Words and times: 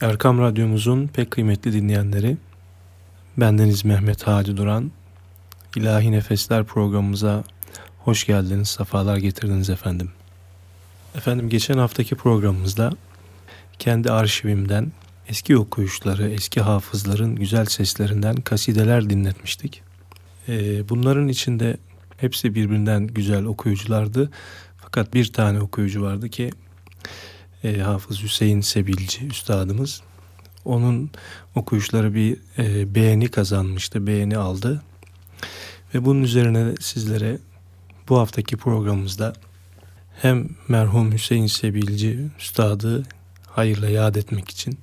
Erkam 0.00 0.38
Radyomuzun 0.38 1.06
pek 1.06 1.30
kıymetli 1.30 1.72
dinleyenleri, 1.72 2.36
bendeniz 3.36 3.84
Mehmet 3.84 4.22
Hadi 4.22 4.56
Duran, 4.56 4.90
İlahi 5.76 6.12
Nefesler 6.12 6.64
programımıza 6.64 7.44
hoş 7.98 8.26
geldiniz, 8.26 8.68
sefalar 8.68 9.16
getirdiniz 9.16 9.70
efendim. 9.70 10.10
Efendim 11.14 11.48
geçen 11.48 11.78
haftaki 11.78 12.14
programımızda 12.14 12.92
kendi 13.78 14.10
arşivimden 14.12 14.92
eski 15.28 15.56
okuyuşları, 15.56 16.30
eski 16.30 16.60
hafızların 16.60 17.36
güzel 17.36 17.64
seslerinden 17.64 18.36
kasideler 18.36 19.10
dinletmiştik. 19.10 19.82
Ee, 20.48 20.88
bunların 20.88 21.28
içinde 21.28 21.76
hepsi 22.16 22.54
birbirinden 22.54 23.06
güzel 23.06 23.44
okuyuculardı. 23.44 24.30
Fakat 24.76 25.14
bir 25.14 25.32
tane 25.32 25.60
okuyucu 25.60 26.02
vardı 26.02 26.28
ki 26.28 26.50
e, 27.64 27.78
Hafız 27.78 28.22
Hüseyin 28.22 28.60
Sebilci 28.60 29.26
üstadımız. 29.26 30.02
Onun 30.64 31.10
okuyuşları 31.54 32.14
bir 32.14 32.36
e, 32.58 32.94
beğeni 32.94 33.28
kazanmıştı, 33.28 34.06
beğeni 34.06 34.36
aldı. 34.36 34.82
Ve 35.94 36.04
bunun 36.04 36.22
üzerine 36.22 36.74
sizlere 36.80 37.38
bu 38.08 38.18
haftaki 38.18 38.56
programımızda 38.56 39.32
hem 40.22 40.48
merhum 40.68 41.12
Hüseyin 41.12 41.46
Sebilci 41.46 42.18
üstadı 42.38 43.02
hayırla 43.46 43.88
yad 43.88 44.14
etmek 44.14 44.48
için 44.48 44.78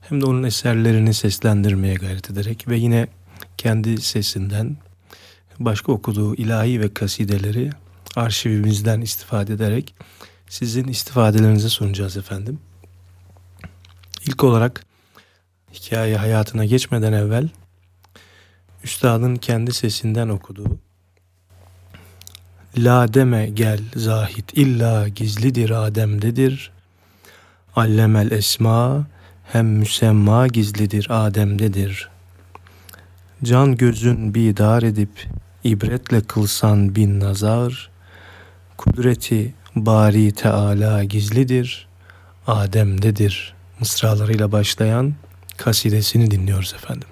hem 0.00 0.20
de 0.20 0.26
onun 0.26 0.42
eserlerini 0.42 1.14
seslendirmeye 1.14 1.94
gayret 1.94 2.30
ederek 2.30 2.68
ve 2.68 2.76
yine 2.76 3.06
kendi 3.58 4.00
sesinden 4.00 4.76
başka 5.58 5.92
okuduğu 5.92 6.34
ilahi 6.34 6.80
ve 6.80 6.94
kasideleri 6.94 7.70
arşivimizden 8.16 9.00
istifade 9.00 9.52
ederek 9.52 9.94
sizin 10.52 10.88
istifadelerinizi 10.88 11.70
sunacağız 11.70 12.16
efendim. 12.16 12.58
İlk 14.26 14.44
olarak 14.44 14.84
hikaye 15.72 16.16
hayatına 16.16 16.64
geçmeden 16.64 17.12
evvel 17.12 17.48
üstadın 18.84 19.36
kendi 19.36 19.72
sesinden 19.72 20.28
okuduğu 20.28 20.78
La 22.76 23.14
deme 23.14 23.46
gel 23.46 23.80
zahit 23.96 24.52
illa 24.54 25.08
gizlidir 25.08 25.70
Adem'dedir. 25.70 26.72
Allemel 27.76 28.30
esma 28.30 29.06
hem 29.52 29.66
müsemma 29.66 30.46
gizlidir 30.46 31.06
Adem'dedir. 31.10 32.08
Can 33.44 33.76
gözün 33.76 34.34
bidar 34.34 34.82
edip 34.82 35.28
ibretle 35.64 36.20
kılsan 36.20 36.94
bin 36.94 37.20
nazar, 37.20 37.90
kudreti 38.76 39.54
Bari 39.75 40.31
Teala 40.31 41.03
gizlidir, 41.03 41.87
Adem'dedir 42.47 43.53
mısralarıyla 43.79 44.51
başlayan 44.51 45.13
kasidesini 45.57 46.31
dinliyoruz 46.31 46.73
efendim. 46.73 47.07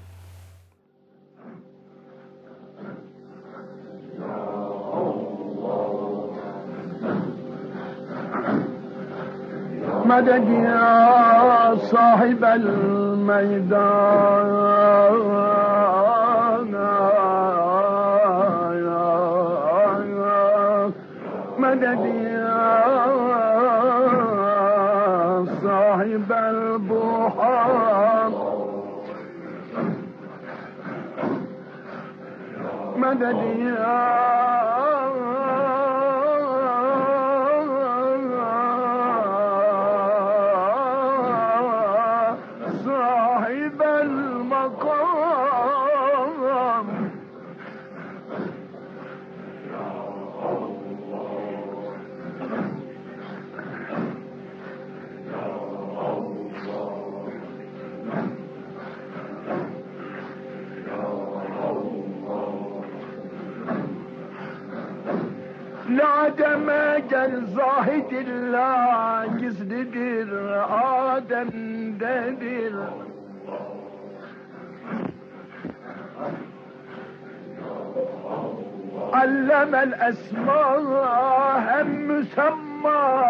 مدد 10.06 10.48
يا 10.50 11.76
صاحب 11.76 12.44
الميدان 12.44 14.16
مدد 21.60 22.04
صاحب 22.06 22.39
مدد 33.20 33.36
Adem'dedir 72.21 72.75
Allemel 79.13 79.93
esma 80.09 80.63
hem 81.67 81.89
müsemma 81.89 83.30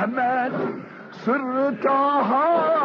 Ahmed, 0.00 0.82
Sir 1.26 1.76
Taha. 1.82 2.79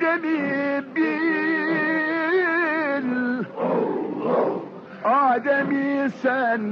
Adem'i 0.00 0.82
bil. 0.96 1.40
Adem'i 5.04 6.10
sen 6.22 6.62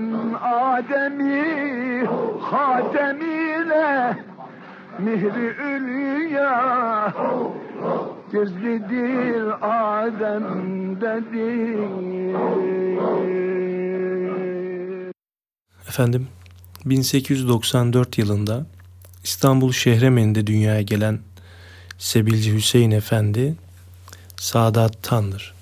Adem'i 0.43 2.07
Hatemiyle 2.41 4.17
Mihri 4.99 5.49
ülya 5.63 7.15
Gizlidir 8.33 9.45
Adem'dedir 9.63 11.39
Efendim 15.89 16.29
1894 16.85 18.19
yılında 18.19 18.67
İstanbul 19.25 19.73
Şehremen'de 19.73 20.47
dünyaya 20.47 20.83
gelen 20.83 21.19
Sebilci 21.99 22.55
Hüseyin 22.55 22.91
Efendi 22.91 23.55
Sadat 24.37 25.03
Tan'dır. 25.03 25.55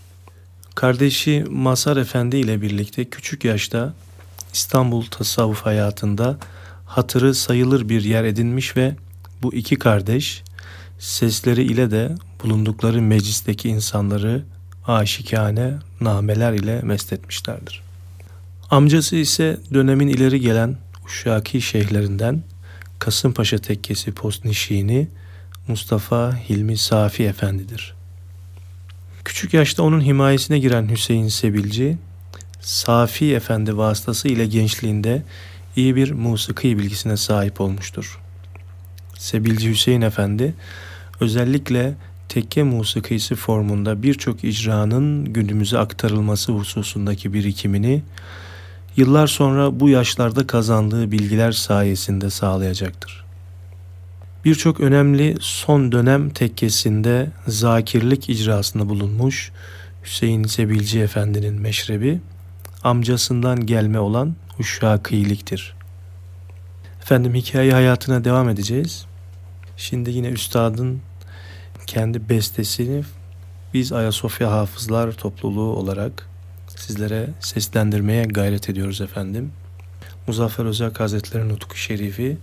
Kardeşi 0.74 1.44
Masar 1.50 1.96
Efendi 1.96 2.36
ile 2.36 2.62
birlikte 2.62 3.04
küçük 3.04 3.44
yaşta 3.44 3.94
İstanbul 4.52 5.04
tasavvuf 5.06 5.60
hayatında 5.60 6.38
hatırı 6.86 7.34
sayılır 7.34 7.88
bir 7.88 8.04
yer 8.04 8.24
edinmiş 8.24 8.76
ve 8.76 8.96
bu 9.42 9.54
iki 9.54 9.76
kardeş 9.76 10.42
sesleri 10.98 11.62
ile 11.62 11.90
de 11.90 12.14
bulundukları 12.44 13.02
meclisteki 13.02 13.68
insanları 13.68 14.44
aşikane 14.86 15.74
nameler 16.00 16.52
ile 16.52 16.80
mest 16.82 17.12
etmişlerdir. 17.12 17.82
Amcası 18.70 19.16
ise 19.16 19.60
dönemin 19.74 20.08
ileri 20.08 20.40
gelen 20.40 20.76
Uşaki 21.04 21.62
şeyhlerinden 21.62 22.42
Kasımpaşa 22.98 23.58
Tekkesi 23.58 24.12
Postnişini 24.12 25.08
Mustafa 25.68 26.36
Hilmi 26.48 26.76
Safi 26.76 27.24
Efendidir. 27.24 27.94
Küçük 29.24 29.54
yaşta 29.54 29.82
onun 29.82 30.00
himayesine 30.00 30.58
giren 30.58 30.88
Hüseyin 30.88 31.28
Sebilci, 31.28 31.98
Safi 32.60 33.34
Efendi 33.34 33.76
vasıtası 33.76 34.28
ile 34.28 34.46
gençliğinde 34.46 35.22
iyi 35.76 35.96
bir 35.96 36.10
musiki 36.10 36.78
bilgisine 36.78 37.16
sahip 37.16 37.60
olmuştur. 37.60 38.20
Sebilci 39.18 39.70
Hüseyin 39.70 40.00
Efendi 40.00 40.54
özellikle 41.20 41.94
tekke 42.28 42.62
musikisi 42.62 43.34
formunda 43.34 44.02
birçok 44.02 44.44
icranın 44.44 45.24
günümüze 45.24 45.78
aktarılması 45.78 46.52
hususundaki 46.52 47.32
birikimini 47.32 48.02
yıllar 48.96 49.26
sonra 49.26 49.80
bu 49.80 49.88
yaşlarda 49.88 50.46
kazandığı 50.46 51.12
bilgiler 51.12 51.52
sayesinde 51.52 52.30
sağlayacaktır. 52.30 53.25
Birçok 54.46 54.80
önemli 54.80 55.36
son 55.40 55.92
dönem 55.92 56.30
tekkesinde 56.30 57.30
zakirlik 57.46 58.28
icrasında 58.28 58.88
bulunmuş 58.88 59.52
Hüseyin 60.04 60.44
Sebilci 60.44 61.00
Efendi'nin 61.00 61.60
meşrebi 61.60 62.20
amcasından 62.84 63.66
gelme 63.66 63.98
olan 63.98 64.36
Uşşakiliktir. 64.58 65.74
Efendim 67.02 67.34
hikaye 67.34 67.72
hayatına 67.72 68.24
devam 68.24 68.48
edeceğiz. 68.48 69.06
Şimdi 69.76 70.10
yine 70.10 70.28
üstadın 70.28 71.00
kendi 71.86 72.28
bestesini 72.28 73.04
biz 73.74 73.92
Ayasofya 73.92 74.50
Hafızlar 74.50 75.12
Topluluğu 75.12 75.76
olarak 75.76 76.28
sizlere 76.76 77.28
seslendirmeye 77.40 78.24
gayret 78.24 78.68
ediyoruz 78.68 79.00
efendim. 79.00 79.52
Muzaffer 80.26 80.64
Özak 80.64 81.00
Hazretleri'nin 81.00 81.48
Nutku 81.48 81.76
Şerifi 81.76 82.36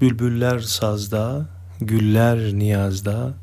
Bülbüller 0.00 0.58
sazda, 0.58 1.46
güller 1.80 2.38
niyazda, 2.38 3.34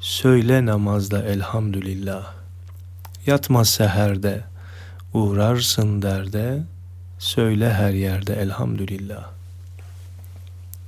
söyle 0.00 0.66
namazda 0.66 1.22
elhamdülillah. 1.22 2.32
Yatma 3.26 3.64
seherde, 3.64 4.40
uğrarsın 5.14 6.02
derde, 6.02 6.62
söyle 7.18 7.72
her 7.72 7.90
yerde 7.90 8.34
elhamdülillah. 8.34 9.30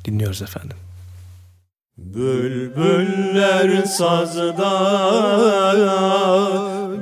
Dinliyoruz 0.05 0.43
efendim. 0.43 0.77
Bülbüller 1.99 3.83
sazda, 3.85 4.53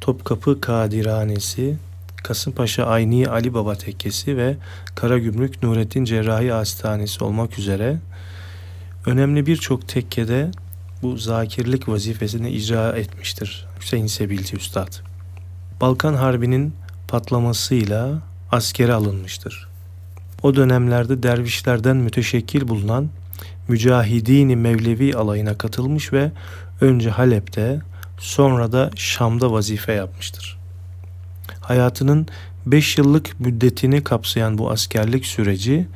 Topkapı 0.00 0.60
Kadiranesi, 0.60 1.76
Kasımpaşa 2.24 2.84
Ayni 2.84 3.28
Ali 3.28 3.54
Baba 3.54 3.74
Tekkesi 3.74 4.36
ve 4.36 4.56
Karagümrük 4.94 5.62
Nurettin 5.62 6.04
Cerrahi 6.04 6.50
Hastanesi 6.50 7.24
olmak 7.24 7.58
üzere 7.58 7.98
önemli 9.06 9.46
birçok 9.46 9.88
tekkede 9.88 10.50
bu 11.02 11.16
zakirlik 11.16 11.88
vazifesini 11.88 12.50
icra 12.50 12.92
etmiştir 12.92 13.66
Hüseyin 13.80 14.06
Sebilci 14.06 14.56
Üstad. 14.56 14.92
Balkan 15.80 16.14
Harbi'nin 16.14 16.74
patlamasıyla 17.08 18.22
askere 18.52 18.92
alınmıştır. 18.92 19.68
O 20.42 20.56
dönemlerde 20.56 21.22
dervişlerden 21.22 21.96
müteşekkil 21.96 22.68
bulunan 22.68 23.08
Mücahidini 23.68 24.56
Mevlevi 24.56 25.14
alayına 25.14 25.58
katılmış 25.58 26.12
ve 26.12 26.30
önce 26.80 27.10
Halep'te 27.10 27.80
sonra 28.18 28.72
da 28.72 28.90
Şam'da 28.96 29.52
vazife 29.52 29.92
yapmıştır. 29.92 30.58
Hayatının 31.60 32.26
5 32.66 32.98
yıllık 32.98 33.40
müddetini 33.40 34.04
kapsayan 34.04 34.58
bu 34.58 34.70
askerlik 34.70 35.26
süreci 35.26 35.88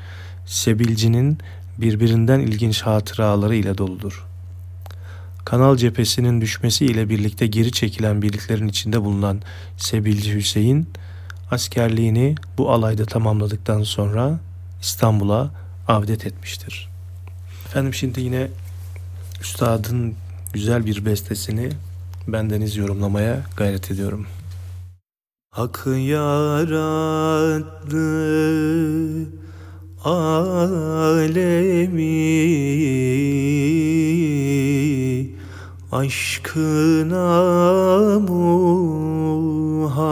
Sebilci'nin 0.46 1.38
birbirinden 1.78 2.40
ilginç 2.40 2.82
hatıraları 2.82 3.56
ile 3.56 3.78
doludur. 3.78 4.26
Kanal 5.44 5.76
cephesinin 5.76 6.40
düşmesi 6.40 6.86
ile 6.86 7.08
birlikte 7.08 7.46
geri 7.46 7.72
çekilen 7.72 8.22
birliklerin 8.22 8.68
içinde 8.68 9.04
bulunan 9.04 9.42
Sebilci 9.76 10.34
Hüseyin, 10.34 10.88
askerliğini 11.50 12.34
bu 12.58 12.72
alayda 12.72 13.04
tamamladıktan 13.04 13.82
sonra 13.82 14.40
İstanbul'a 14.82 15.50
avdet 15.88 16.26
etmiştir. 16.26 16.88
Efendim 17.66 17.94
şimdi 17.94 18.20
yine 18.20 18.48
üstadın 19.40 20.14
güzel 20.52 20.86
bir 20.86 21.04
bestesini 21.04 21.68
bendeniz 22.28 22.76
yorumlamaya 22.76 23.42
gayret 23.56 23.90
ediyorum. 23.90 24.26
Hakkı 25.50 25.90
yarattı 25.90 26.42
alemi 30.04 31.22
aşkına 35.92 37.18
Muhammed'in 38.18 40.02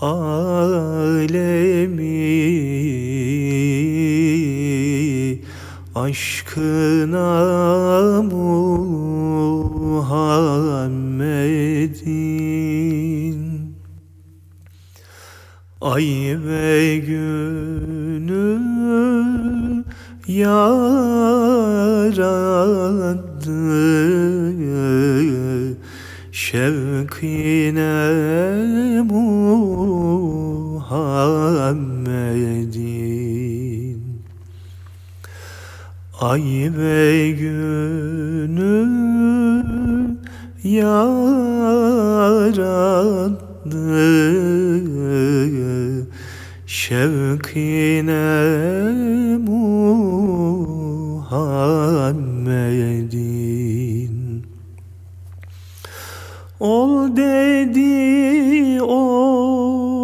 alemi 0.00 1.46
aşkına 5.94 7.32
Muhammed'in. 8.22 8.66
Ay 15.80 16.36
ve 16.44 16.96
günü 16.98 18.56
yarattı 20.28 21.16
Şevkine 26.36 27.96
Muhammed'in 29.02 29.56
Ay 36.20 36.72
ve 36.76 37.30
günü 37.30 38.86
yarattı 40.64 41.06
Şevkine 46.66 48.16
Muhammed'in 49.38 50.56
Ol 56.60 57.16
dedi 57.16 58.82
oldu 58.82 59.96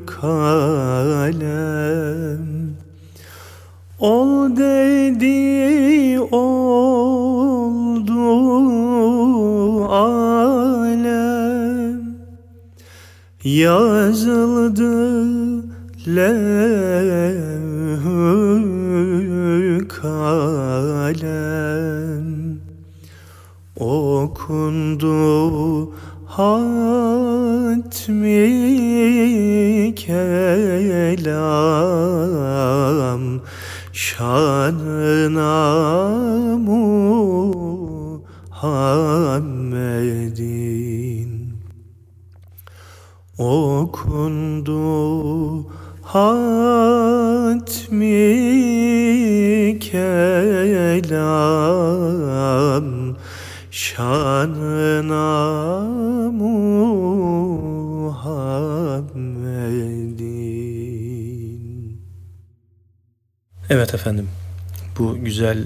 kalem. 0.06 1.50
Ol 4.00 4.56
dedi 4.56 6.20
oldu 6.20 6.59
Yazıldı 13.44 15.22
levh 16.06 16.60
kalem. 19.88 21.30
Okundu 23.76 25.14
hatmi 26.26 26.74
kelam. 29.96 31.00
Şanına 33.92 35.50
Muhammedin 36.58 37.80
okundu 43.40 44.76
hatmi 46.02 46.58
kelam 49.80 51.26
şanına 53.70 55.40
Muhammedin 56.30 57.20
Evet 63.70 63.94
efendim 63.94 64.28
bu 64.98 65.16
güzel 65.16 65.64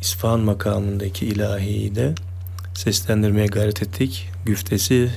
İsfahan 0.00 0.40
makamındaki 0.40 1.26
ilahiyi 1.26 1.94
de 1.94 2.14
seslendirmeye 2.74 3.46
gayret 3.46 3.82
ettik. 3.82 4.28
Güftesi 4.46 5.10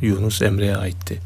Yunus 0.00 0.42
Emre'ye 0.42 0.76
aitti. 0.76 1.20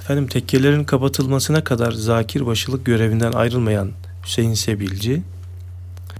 Efendim 0.00 0.26
tekkelerin 0.26 0.84
kapatılmasına 0.84 1.64
kadar 1.64 1.92
zakir 1.92 2.46
başılık 2.46 2.86
görevinden 2.86 3.32
ayrılmayan 3.32 3.90
Hüseyin 4.24 4.54
Sebilci, 4.54 5.22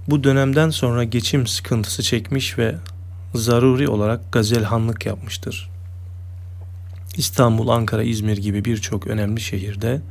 bu 0.07 0.23
dönemden 0.23 0.69
sonra 0.69 1.03
geçim 1.03 1.47
sıkıntısı 1.47 2.03
çekmiş 2.03 2.57
ve 2.57 2.75
zaruri 3.35 3.87
olarak 3.87 4.31
gazelhanlık 4.31 5.05
yapmıştır. 5.05 5.69
İstanbul, 7.17 7.67
Ankara, 7.67 8.03
İzmir 8.03 8.37
gibi 8.37 8.65
birçok 8.65 9.07
önemli 9.07 9.41
şehirde 9.41 10.01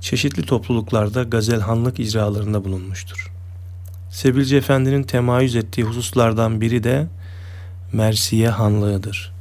çeşitli 0.00 0.42
topluluklarda 0.42 1.22
gazelhanlık 1.22 2.00
icralarında 2.00 2.64
bulunmuştur. 2.64 3.32
Sebilci 4.10 4.56
Efendi'nin 4.56 5.02
temayüz 5.02 5.56
ettiği 5.56 5.82
hususlardan 5.82 6.60
biri 6.60 6.84
de 6.84 7.06
Mersiye 7.92 8.48
Hanlığı'dır. 8.48 9.32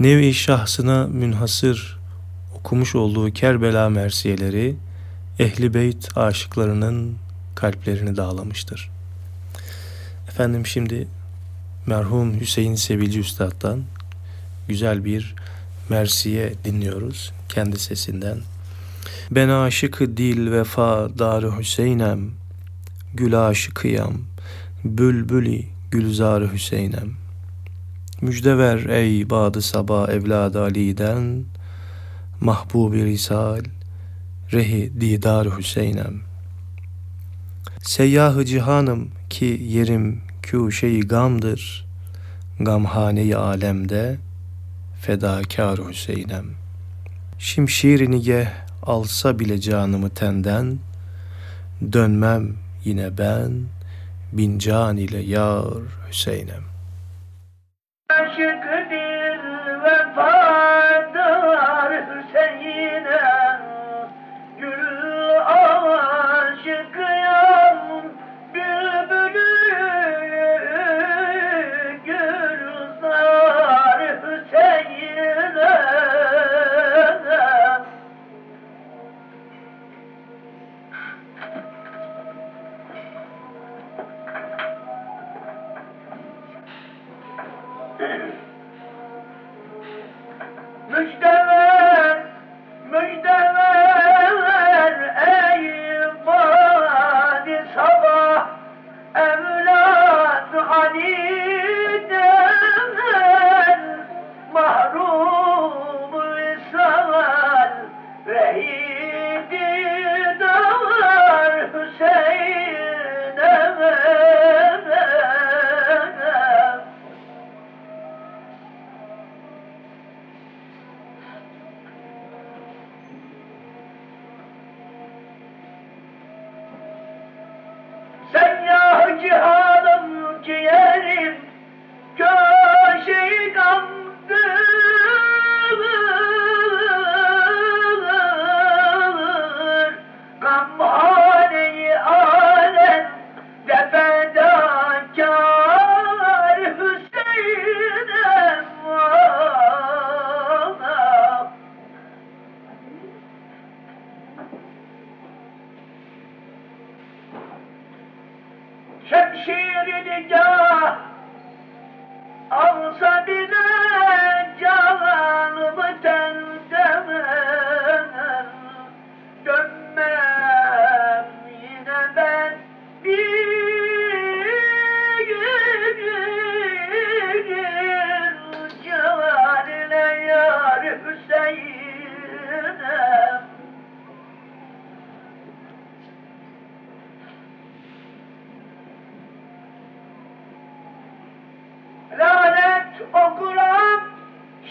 Nevi 0.00 0.34
şahsına 0.34 1.06
münhasır 1.06 1.98
okumuş 2.58 2.94
olduğu 2.94 3.30
Kerbela 3.30 3.88
Mersiyeleri 3.88 4.76
Ehli 5.38 5.74
Beyt 5.74 6.16
aşıklarının 6.16 7.16
kalplerini 7.54 8.16
dağlamıştır. 8.16 8.90
Efendim 10.28 10.66
şimdi 10.66 11.08
merhum 11.86 12.40
Hüseyin 12.40 12.74
Sebilci 12.74 13.20
Üstad'dan 13.20 13.82
güzel 14.68 15.04
bir 15.04 15.34
Mersiye 15.88 16.54
dinliyoruz 16.64 17.32
kendi 17.48 17.78
sesinden. 17.78 18.38
Ben 19.30 19.48
aşık 19.48 20.00
dil 20.00 20.50
vefa 20.50 21.18
darı 21.18 21.58
Hüseyinem 21.58 22.30
Gül 23.14 23.46
aşıkıyam 23.46 24.14
bülbüli 24.84 25.68
gülzar 25.90 26.52
Hüseyinem 26.52 27.19
Müjde 28.20 28.58
ver 28.58 28.78
ey 28.78 29.30
badı 29.30 29.62
sabah 29.62 30.08
evlad 30.08 30.54
Ali'den 30.54 31.44
Mahbubi 32.40 33.04
risal 33.04 33.60
rehi 34.52 34.92
didar 35.00 35.58
Hüseyinem 35.58 36.20
Seyyahı 37.82 38.44
cihanım 38.44 39.08
ki 39.30 39.60
yerim 39.62 40.22
küşe-i 40.42 41.00
gamdır 41.00 41.86
Gamhane-i 42.60 43.36
alemde 43.36 44.18
fedakar 45.00 45.78
Hüseyinem 45.78 46.46
Şimşirini 47.38 48.22
geh 48.22 48.48
alsa 48.82 49.38
bile 49.38 49.60
canımı 49.60 50.10
tenden 50.10 50.78
Dönmem 51.92 52.56
yine 52.84 53.18
ben 53.18 53.52
bin 54.32 54.58
can 54.58 54.96
ile 54.96 55.18
yar 55.18 55.82
Hüseyinem. 56.10 56.69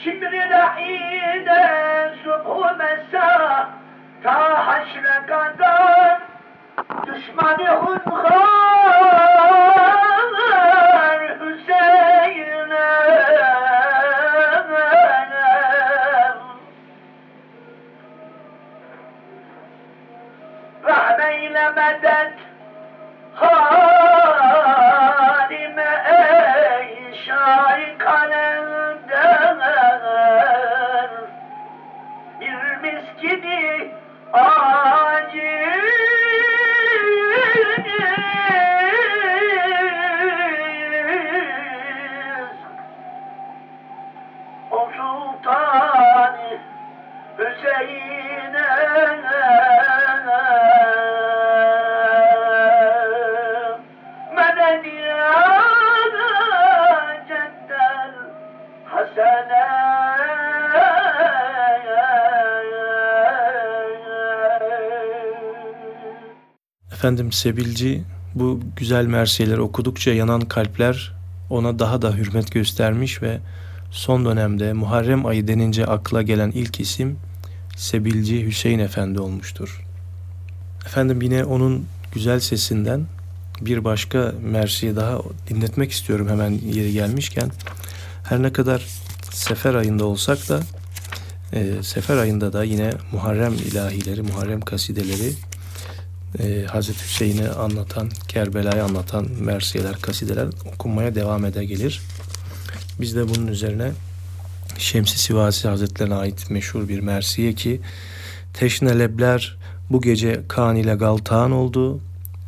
Kibri 0.03 0.39
rahide 0.49 1.63
subhu 2.23 2.65
mesa 2.77 3.29
ta 4.23 4.67
haşre 4.67 5.17
kadar 5.27 6.19
düşmanı 7.05 7.67
hunhar 7.67 8.19
Hüseyin'e 11.39 12.89
Rahmeyle 20.83 21.69
medet 21.69 22.18
Efendim 66.99 67.31
Sebilci 67.31 68.03
bu 68.35 68.59
güzel 68.75 69.05
mersiyeleri 69.05 69.61
okudukça 69.61 70.11
yanan 70.11 70.41
kalpler 70.41 71.13
ona 71.49 71.79
daha 71.79 72.01
da 72.01 72.13
hürmet 72.13 72.51
göstermiş 72.51 73.21
ve 73.21 73.39
son 73.91 74.25
dönemde 74.25 74.73
Muharrem 74.73 75.25
ayı 75.25 75.47
denince 75.47 75.85
akla 75.85 76.21
gelen 76.21 76.51
ilk 76.51 76.79
isim 76.79 77.17
Sebilci 77.75 78.45
Hüseyin 78.45 78.79
Efendi 78.79 79.19
olmuştur. 79.19 79.85
Efendim 80.85 81.21
yine 81.21 81.43
onun 81.43 81.85
güzel 82.13 82.39
sesinden 82.39 83.05
bir 83.61 83.83
başka 83.83 84.33
mersiye 84.51 84.95
daha 84.95 85.19
dinletmek 85.49 85.91
istiyorum 85.91 86.29
hemen 86.29 86.51
yeri 86.51 86.93
gelmişken. 86.93 87.51
Her 88.23 88.43
ne 88.43 88.53
kadar 88.53 88.85
sefer 89.31 89.75
ayında 89.75 90.05
olsak 90.05 90.49
da 90.49 90.59
e, 91.53 91.83
sefer 91.83 92.17
ayında 92.17 92.53
da 92.53 92.63
yine 92.63 92.93
Muharrem 93.11 93.53
ilahileri, 93.53 94.21
Muharrem 94.21 94.61
kasideleri 94.61 95.33
e, 96.39 96.65
Hazreti 96.65 97.03
Hüseyin'i 97.03 97.49
anlatan, 97.49 98.09
Kerbela'yı 98.27 98.83
anlatan 98.83 99.27
mersiyeler, 99.39 99.95
kasideler 100.01 100.47
okunmaya 100.73 101.15
devam 101.15 101.45
ede 101.45 101.65
gelir. 101.65 102.01
Biz 103.01 103.15
de 103.15 103.29
bunun 103.29 103.47
üzerine 103.47 103.91
Şemsi 104.77 105.19
Sivasi 105.19 105.67
Hazretlerine 105.67 106.15
ait 106.15 106.49
meşhur 106.49 106.87
bir 106.87 106.99
mersiye 106.99 107.53
ki 107.53 107.81
Teşne 108.53 108.99
lebler 108.99 109.57
bu 109.89 110.01
gece 110.01 110.41
kan 110.47 110.75
ile 110.75 110.95
galtan 110.95 111.51
oldu. 111.51 111.99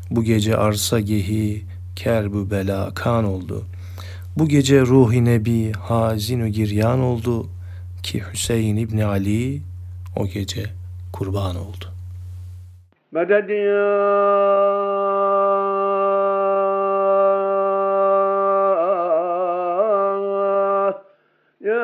Bu 0.09 0.23
gece 0.23 0.57
arsa 0.57 0.99
gehi 0.99 1.65
kerbu 1.95 2.51
bela 2.51 2.93
kan 2.93 3.23
oldu. 3.23 3.65
Bu 4.37 4.47
gece 4.47 4.81
ruhi 4.81 5.25
nebi 5.25 5.71
hazinu 5.71 6.47
giryan 6.47 6.99
oldu 6.99 7.47
ki 8.03 8.23
Hüseyin 8.33 8.77
İbni 8.77 9.05
Ali 9.05 9.61
o 10.15 10.27
gece 10.27 10.65
kurban 11.11 11.55
oldu. 11.55 11.85
Medet 13.11 13.49
ya 13.49 13.55
ya 21.59 21.83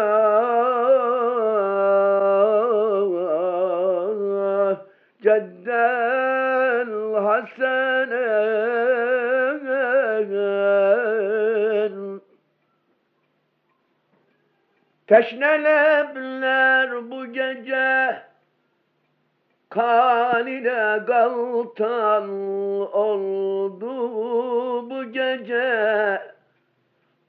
Ceddel 5.23 6.91
Hasan'ın 7.23 8.67
Teşne 15.07 15.63
lebler 15.63 17.11
bu 17.11 17.25
gece 17.33 18.27
Kan 19.69 20.47
ile 20.47 20.99
galtan 21.07 22.29
oldu 22.93 23.89
bu 24.89 25.11
gece. 25.11 26.21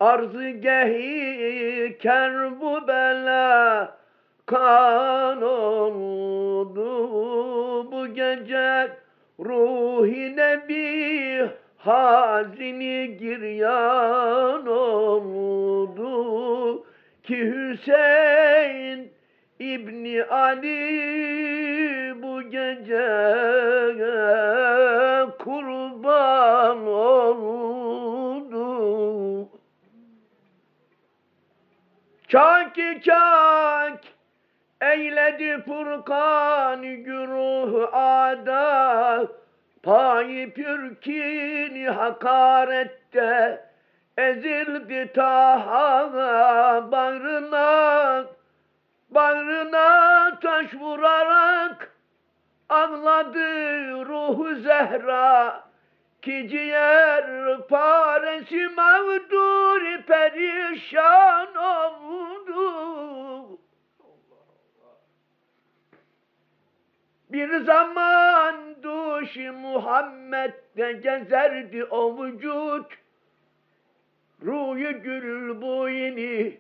Arzı 0.01 0.49
gehi 0.49 1.99
kerbu 1.99 2.89
bela 2.89 3.97
kan 4.47 5.43
oldu 5.43 6.89
bu 7.93 8.07
gece. 8.07 8.91
Ruhi 9.41 10.37
nebi 10.37 11.51
hazini 11.77 13.17
giryan 13.17 14.67
oldu 14.67 16.09
ki 17.23 17.37
Hüseyin 17.37 19.13
İbni 19.61 20.25
Ali 20.25 20.89
bu 22.08 22.08
gece 22.51 23.09
kurban 25.39 26.87
oldu. 26.87 27.19
Çaki 32.29 33.01
çak 33.05 34.01
eyledi 34.81 35.63
Furkan 35.63 36.83
güruh 36.83 37.89
ada 37.93 39.27
Payı 39.83 40.55
pürkini 40.55 41.89
hakarette 41.89 43.61
ezildi 44.17 45.13
taha 45.13 46.13
bağrına 46.93 48.25
Bağrına 49.11 50.39
taş 50.41 50.75
vurarak 50.75 51.88
ağladı 52.69 54.07
ruhu 54.07 54.55
Zehra 54.55 55.65
ki 56.23 56.49
ciğer 56.51 57.27
paresi 57.69 58.69
mağdur 58.69 60.03
perişan 60.07 61.55
oldu. 61.55 62.29
Bir 67.31 67.65
zaman 67.65 68.83
duşi 68.83 69.51
Muhammed'de 69.51 70.93
gezerdi 70.93 71.85
o 71.85 72.25
vücut. 72.25 72.99
Ruyu 74.43 75.03
gül 75.03 75.61
boyunu 75.61 76.53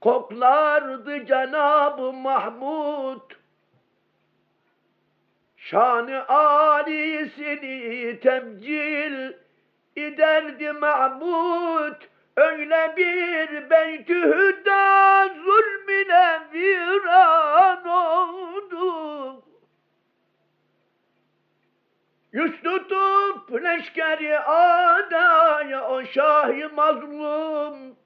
koklardı 0.00 1.26
Cenab-ı 1.26 2.12
Mahmud. 2.12 3.37
Şanı 5.70 6.28
âlisini 6.28 8.20
temcil 8.20 9.32
ederdi 9.96 10.72
Mahmud. 10.72 11.94
Öyle 12.36 12.94
bir 12.96 13.70
beytü 13.70 14.14
hüda 14.14 15.28
zulmüne 15.28 16.40
viran 16.52 17.86
oldu. 17.86 19.44
Yüz 22.32 22.62
tutup 22.62 23.64
leşkeri 23.64 24.38
adaya 24.38 25.88
o 25.88 26.04
şahi 26.04 26.66
mazlum 26.74 27.96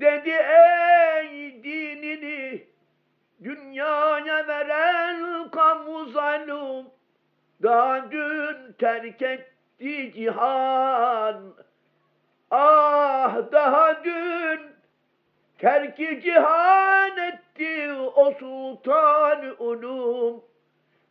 dedi 0.00 0.30
ey 0.30 1.62
dinini 1.64 2.69
dünyaya 3.44 4.48
veren 4.48 5.50
kamu 5.50 6.04
zalim 6.04 6.86
daha 7.62 8.10
dün 8.10 8.72
terk 8.78 9.22
etti 9.22 10.12
cihan 10.14 11.54
ah 12.50 13.52
daha 13.52 14.04
dün 14.04 14.60
terki 15.58 16.20
cihan 16.22 17.16
etti 17.16 17.92
o 18.14 18.32
sultan 18.38 19.54
ulum 19.58 20.44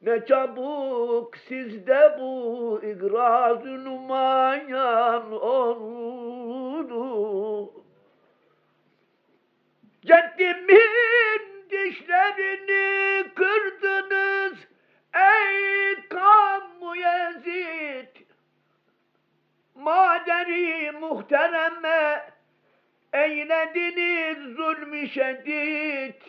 ne 0.01 0.25
çabuk 0.25 1.37
sizde 1.37 2.17
bu 2.19 2.81
igraz-ı 2.83 3.85
numayan 3.85 5.31
oldu 5.31 6.99
dişlerini 11.79 13.23
kırdınız 13.35 14.53
ey 15.13 15.95
kamu 16.09 16.95
Yezid. 16.95 18.15
Maderi 19.75 20.91
muhtereme 20.91 22.29
eylediniz 23.13 24.55
zulmü 24.55 25.09
şedid. 25.09 26.21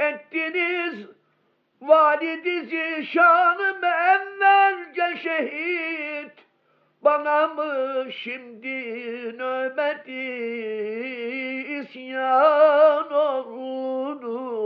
Ettiniz 0.00 1.06
validizi 1.80 3.06
şanım 3.12 3.84
evvelce 3.84 5.16
şehit 5.22 6.41
bana 7.04 7.48
mı 7.48 8.12
şimdi 8.12 8.68
nöbeti 9.38 10.22
isyan 11.80 13.12
oldu? 13.12 14.62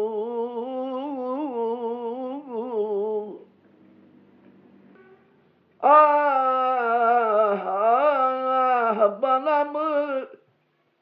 Ah, 5.82 7.66
ah 7.66 9.22
bana 9.22 9.64
mı 9.64 10.26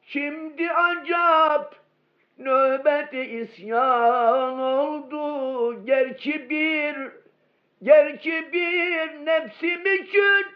şimdi 0.01 0.71
acap 0.71 1.75
nöbeti 2.37 3.21
isyan 3.21 4.59
oldu? 4.59 5.85
Gerçi 5.85 6.49
bir 6.49 6.95
gerçi 7.83 8.53
bir 8.53 9.25
nefsim 9.25 9.85
için 9.85 10.54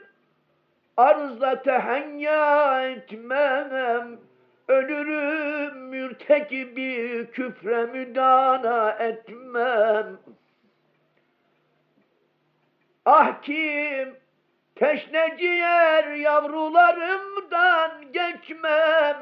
arzla 0.99 1.61
tehenya 1.61 2.81
etmem 2.81 4.19
ölürüm 4.67 5.77
mürtekibi 5.77 7.27
küfre 7.31 7.85
müdana 7.85 8.91
etmem. 8.91 10.17
Ah 13.05 13.41
kim 13.41 14.15
teşne 14.75 15.35
ciğer 15.39 16.13
yavrularımdan 16.13 17.91
geçmem. 18.13 19.17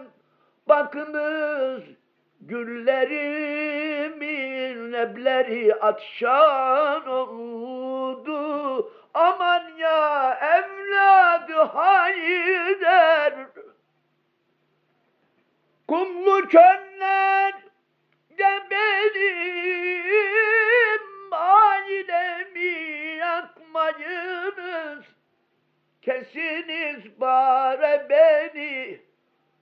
Bakınız 0.70 1.84
güllerimin 2.42 4.18
lebleri 4.94 5.76
atşan 5.76 7.08
oldu. 7.08 8.92
Aman 9.14 9.67
ya 9.78 10.40
evladı 10.42 11.64
Haydar 11.64 13.34
Kumlu 15.88 16.50
çöller 16.50 17.54
de 18.38 18.64
benim 18.72 21.02
ailemi 21.32 22.70
yakmayınız. 23.18 25.06
Kesiniz 26.02 27.22
bare 27.22 28.08
beni 28.10 29.08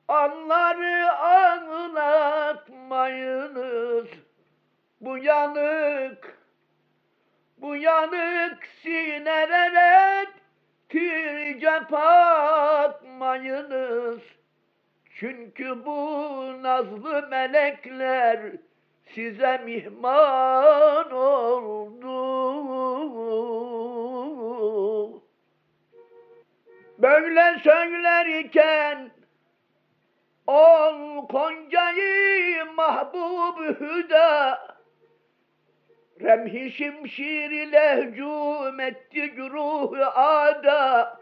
Anları 0.07 1.11
anlatmayınız. 1.17 4.07
Bu 5.01 5.17
yanık 5.17 6.34
Bu 7.57 7.75
yanık 7.75 8.67
sinelere 8.83 10.25
Tircep 10.89 11.93
atmayınız 11.93 14.19
Çünkü 15.19 15.85
bu 15.85 16.63
nazlı 16.63 17.27
melekler 17.29 18.39
size 19.13 19.57
mihman 19.57 21.11
oldu. 21.11 22.15
Böyle 26.97 27.59
söylerken 27.63 29.11
ol 30.47 31.27
koncayı 31.27 32.65
mahbub 32.75 33.79
hüda 33.79 34.64
Remhi 36.21 36.71
şimşir 36.71 37.51
ile 37.51 37.95
hücum 37.95 38.79
etti 38.79 39.31
güruh 39.31 39.91
ada. 40.15 41.17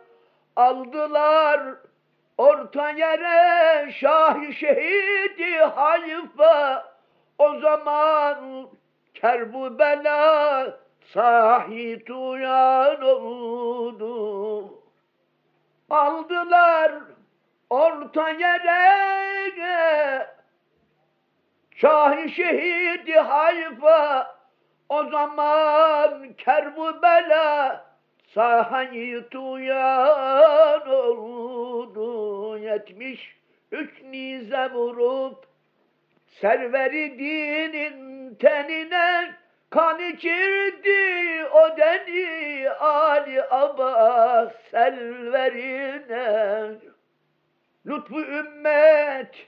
Aldılar 0.55 1.61
orta 2.37 2.89
yere 2.89 3.91
şah 3.91 4.51
şehidi 4.51 5.57
hayfa. 5.57 6.93
O 7.37 7.59
zaman 7.59 8.67
kerbu 9.13 9.79
bela 9.79 10.79
sahi 11.13 12.05
tuyan 12.05 13.01
oldu. 13.01 14.73
Aldılar 15.89 16.91
orta 17.69 18.29
yere 18.29 19.13
Şahi 21.75 22.31
şehidi 22.31 23.13
hayfa 23.13 24.35
o 24.93 25.09
zaman 25.09 26.33
kerbu 26.37 27.01
bela 27.01 27.85
sahayı 28.33 29.29
tuyan 29.29 30.89
oldu 30.89 32.57
yetmiş 32.57 33.35
üç 33.71 34.01
nize 34.03 34.69
vurup 34.73 35.45
serveri 36.41 37.19
dinin 37.19 38.35
tenine 38.35 39.33
kan 39.69 39.99
içirdi 39.99 41.45
o 41.45 41.77
deni 41.77 42.69
Ali 42.69 43.43
Abbas 43.43 44.53
selverine. 44.71 46.25
Lütfu 47.85 48.21
ümmet 48.21 49.47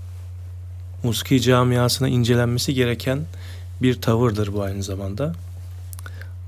Musiki 1.03 1.40
camiasına 1.40 2.09
incelenmesi 2.09 2.74
gereken 2.74 3.20
bir 3.83 4.00
tavırdır 4.00 4.53
bu 4.53 4.62
aynı 4.62 4.83
zamanda. 4.83 5.33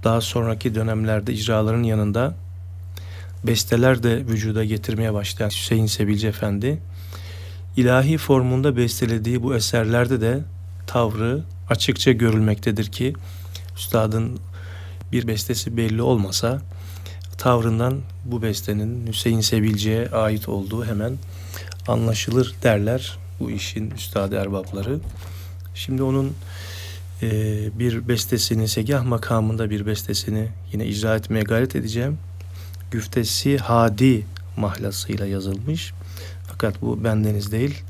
Daha 0.04 0.20
sonraki 0.20 0.74
dönemlerde 0.74 1.32
icraların 1.32 1.82
yanında 1.82 2.34
besteler 3.44 4.02
de 4.02 4.26
vücuda 4.26 4.64
getirmeye 4.64 5.14
başlayan 5.14 5.50
Hüseyin 5.50 5.86
Sebilci 5.86 6.28
Efendi 6.28 6.78
ilahi 7.76 8.18
formunda 8.18 8.76
bestelediği 8.76 9.42
bu 9.42 9.54
eserlerde 9.54 10.20
de 10.20 10.40
tavrı 10.86 11.42
açıkça 11.68 12.12
görülmektedir 12.12 12.86
ki 12.86 13.14
üstadın 13.76 14.38
bir 15.12 15.26
bestesi 15.26 15.76
belli 15.76 16.02
olmasa 16.02 16.62
tavrından 17.38 18.00
bu 18.24 18.42
bestenin 18.42 19.06
Hüseyin 19.06 19.40
Sebilci'ye 19.40 20.08
ait 20.08 20.48
olduğu 20.48 20.84
hemen 20.84 21.12
anlaşılır 21.88 22.54
derler 22.62 23.18
bu 23.40 23.50
işin 23.50 23.90
üstadı 23.90 24.36
erbapları. 24.36 24.98
Şimdi 25.74 26.02
onun 26.02 26.32
bir 27.78 28.08
bestesini, 28.08 28.68
segah 28.68 29.04
makamında 29.04 29.70
bir 29.70 29.86
bestesini 29.86 30.48
yine 30.72 30.86
icra 30.86 31.16
etmeye 31.16 31.42
gayret 31.42 31.76
edeceğim. 31.76 32.18
Güftesi 32.92 33.58
Hadi 33.58 34.26
mahlasıyla 34.56 35.26
yazılmış. 35.26 35.92
Fakat 36.48 36.82
bu 36.82 37.04
bendeniz 37.04 37.52
değil. 37.52 37.82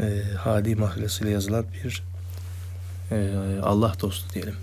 E, 0.00 0.22
Hadi 0.38 0.74
mahlasıyla 0.74 1.32
yazılan 1.32 1.64
bir 1.84 2.02
e, 3.10 3.36
Allah 3.62 3.92
dostu 4.00 4.34
diyelim. 4.34 4.54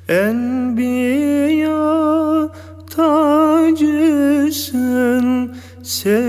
Enbiya 0.10 0.43
tacısın 5.94 6.23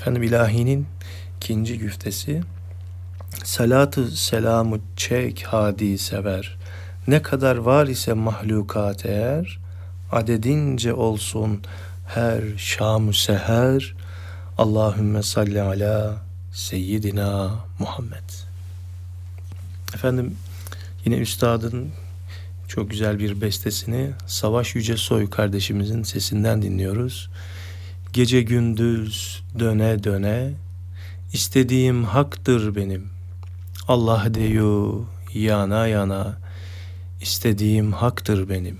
Efendim 0.00 0.22
ilahinin 0.22 0.86
ikinci 1.36 1.78
güftesi. 1.78 2.42
Salatı 3.44 4.16
selamı 4.16 4.78
çek 4.96 5.44
hadi 5.46 5.98
sever. 5.98 6.56
Ne 7.08 7.22
kadar 7.22 7.56
var 7.56 7.86
ise 7.86 8.12
mahlukat 8.12 9.06
eğer 9.06 9.58
Adedince 10.12 10.94
olsun 10.94 11.62
her 12.06 12.42
şam 12.56 13.14
seher. 13.14 13.94
Allahümme 14.58 15.22
salli 15.22 15.62
ala 15.62 16.22
seyyidina 16.52 17.50
Muhammed. 17.78 18.30
Efendim 19.94 20.36
yine 21.04 21.16
üstadın 21.16 21.88
çok 22.68 22.90
güzel 22.90 23.18
bir 23.18 23.40
bestesini 23.40 24.10
Savaş 24.26 24.74
Yüce 24.74 24.96
Soy 24.96 25.30
kardeşimizin 25.30 26.02
sesinden 26.02 26.62
dinliyoruz. 26.62 27.30
Gece 28.12 28.42
gündüz 28.42 29.42
döne 29.58 30.04
döne 30.04 30.50
istediğim 31.32 32.04
haktır 32.04 32.76
benim. 32.76 33.08
Allah 33.88 34.34
deyu 34.34 35.04
yana 35.34 35.86
yana 35.86 36.36
istediğim 37.20 37.92
haktır 37.92 38.48
benim. 38.48 38.78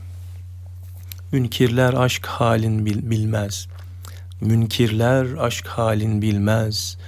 Münkirler 1.32 1.94
aşk 1.94 2.26
halin 2.26 2.86
bil- 2.86 3.10
bilmez. 3.10 3.68
Münkirler 4.40 5.26
aşk 5.38 5.66
halin 5.66 6.22
bilmez. 6.22 6.98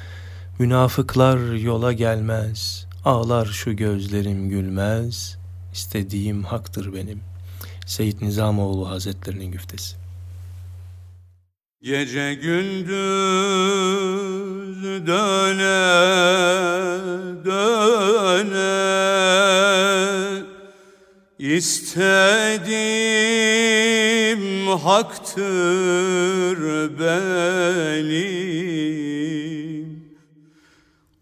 Münafıklar 0.59 1.53
yola 1.55 1.93
gelmez. 1.93 2.87
Ağlar 3.05 3.47
şu 3.47 3.77
gözlerim 3.77 4.49
gülmez. 4.49 5.39
İstediğim 5.73 6.45
haktır 6.45 6.95
benim. 6.95 7.21
Seyyid 7.87 8.23
Nizamoğlu 8.23 8.91
Hazretlerinin 8.91 9.51
güftesi. 9.51 10.02
Gece 11.83 12.35
gündüz 12.35 12.93
döne 15.07 15.83
döne. 17.45 18.63
İstediğim 21.39 22.79
haktır 24.69 26.59
benim. 27.01 28.43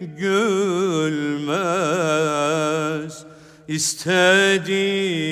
gülmez. 0.00 1.54
İstediğim 3.68 5.24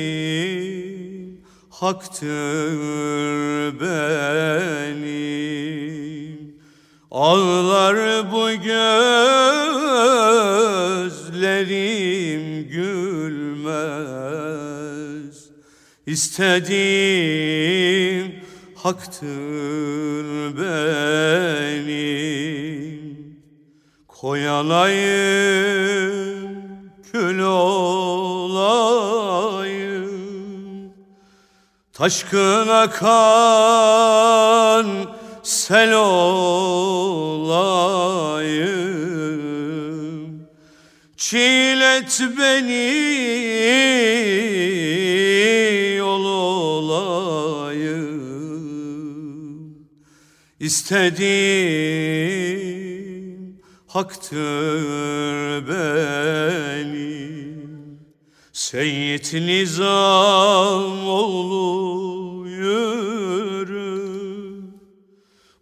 haktır 1.83 3.81
benim. 3.81 5.13
Ağlar 7.11 8.33
bu 8.33 8.51
gözlerim 11.43 12.69
gülmez. 12.69 13.83
İstediğim 16.07 17.53
haktır 18.75 20.27
benim. 20.59 22.03
Koyalayım 24.09 26.02
Taşkın 32.03 32.69
akan 32.69 34.07
sel 35.43 35.93
olayım. 35.95 36.33
Çiğlet 41.17 42.21
beni 42.39 42.89
yol 45.99 46.25
olayım. 46.25 47.13
İstediğim 50.61 51.23
haktır 53.87 55.69
benim 55.69 57.52
Seyyid 58.63 59.29
Nizam 59.47 61.09
oğlu 61.09 62.49
yürü. 62.49 64.03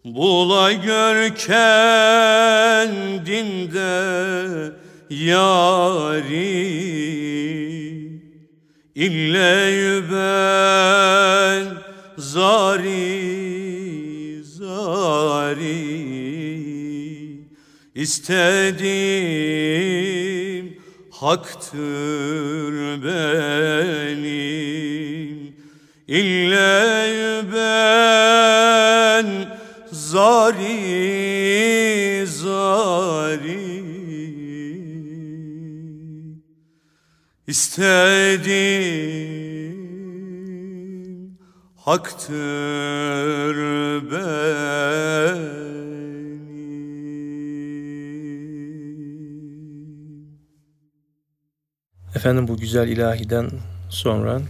Bula 0.05 0.71
gör 0.71 1.35
kendinde 1.35 1.71
yari. 5.09 6.41
İlle 8.95 10.01
ben 10.11 11.67
zari 12.17 13.23
zari. 14.43 16.01
İstediğim 17.95 19.61
haktır 21.21 23.03
benim 23.03 24.41
İlle 26.07 27.43
ben 27.53 29.27
zari 29.91 30.67
zari. 32.27 33.81
İstediğim 37.47 38.97
haktır 41.75 43.55
benim 44.11 45.90
Efendim 52.21 52.47
bu 52.47 52.57
güzel 52.57 52.87
ilahiden 52.87 53.49
sonra 53.89 54.41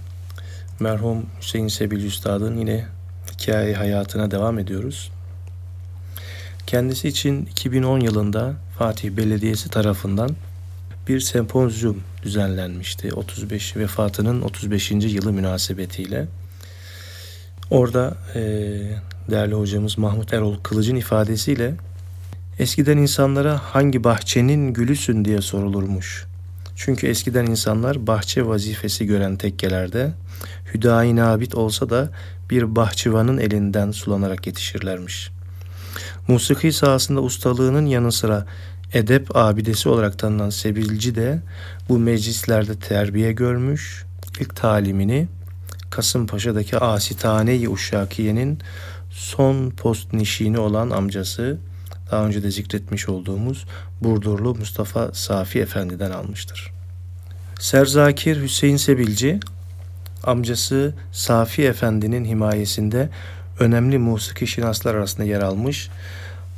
merhum 0.79 1.25
Hüseyin 1.41 1.67
Sebil 1.67 2.03
Üstad'ın 2.03 2.57
yine 2.57 2.85
hikaye 3.31 3.75
hayatına 3.75 4.31
devam 4.31 4.59
ediyoruz. 4.59 5.11
Kendisi 6.67 7.07
için 7.07 7.45
2010 7.45 7.99
yılında 7.99 8.53
Fatih 8.77 9.11
Belediyesi 9.11 9.69
tarafından 9.69 10.29
bir 11.07 11.19
sempozyum 11.19 12.03
düzenlenmişti. 12.23 13.13
35 13.13 13.77
vefatının 13.77 14.41
35. 14.41 14.91
yılı 14.91 15.33
münasebetiyle. 15.33 16.27
Orada 17.69 18.17
e, 18.35 18.41
değerli 19.29 19.55
hocamız 19.55 19.97
Mahmut 19.97 20.33
Erol 20.33 20.57
Kılıç'ın 20.63 20.95
ifadesiyle 20.95 21.75
eskiden 22.59 22.97
insanlara 22.97 23.57
hangi 23.57 24.03
bahçenin 24.03 24.73
gülüsün 24.73 25.25
diye 25.25 25.41
sorulurmuş. 25.41 26.30
Çünkü 26.75 27.07
eskiden 27.07 27.45
insanlar 27.45 28.07
bahçe 28.07 28.45
vazifesi 28.45 29.05
gören 29.05 29.37
tekkelerde 29.37 30.13
hüdayi 30.73 31.15
nabit 31.15 31.55
olsa 31.55 31.89
da 31.89 32.09
bir 32.49 32.75
bahçıvanın 32.75 33.37
elinden 33.37 33.91
sulanarak 33.91 34.47
yetişirlermiş. 34.47 35.31
Musiki 36.27 36.71
sahasında 36.71 37.21
ustalığının 37.21 37.85
yanı 37.85 38.11
sıra 38.11 38.45
edep 38.93 39.35
abidesi 39.35 39.89
olarak 39.89 40.19
tanınan 40.19 40.49
Sebilci 40.49 41.15
de 41.15 41.41
bu 41.89 41.99
meclislerde 41.99 42.75
terbiye 42.75 43.31
görmüş. 43.31 44.05
İlk 44.39 44.55
talimini 44.55 45.27
Kasımpaşa'daki 45.89 46.77
Asitane-i 46.77 47.69
Uşakiye'nin 47.69 48.59
son 49.11 49.69
post 49.69 50.13
nişini 50.13 50.59
olan 50.59 50.89
amcası 50.89 51.57
daha 52.11 52.25
önce 52.25 52.43
de 52.43 52.51
zikretmiş 52.51 53.09
olduğumuz 53.09 53.65
Burdurlu 54.01 54.55
Mustafa 54.55 55.13
Safi 55.13 55.59
Efendi'den 55.59 56.11
almıştır. 56.11 56.71
Serzakir 57.59 58.41
Hüseyin 58.41 58.77
Sebilci 58.77 59.39
amcası 60.23 60.93
Safi 61.11 61.63
Efendi'nin 61.63 62.25
himayesinde 62.25 63.09
önemli 63.59 63.97
musiki 63.97 64.47
şinaslar 64.47 64.95
arasında 64.95 65.23
yer 65.23 65.41
almış. 65.41 65.89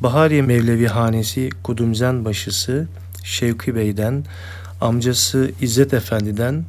Bahariye 0.01 0.41
Mevlevi 0.41 0.87
Hanesi 0.87 1.49
Kudumzen 1.63 2.25
başısı 2.25 2.87
Şevki 3.23 3.75
Bey'den, 3.75 4.25
amcası 4.81 5.51
İzzet 5.61 5.93
Efendi'den, 5.93 6.65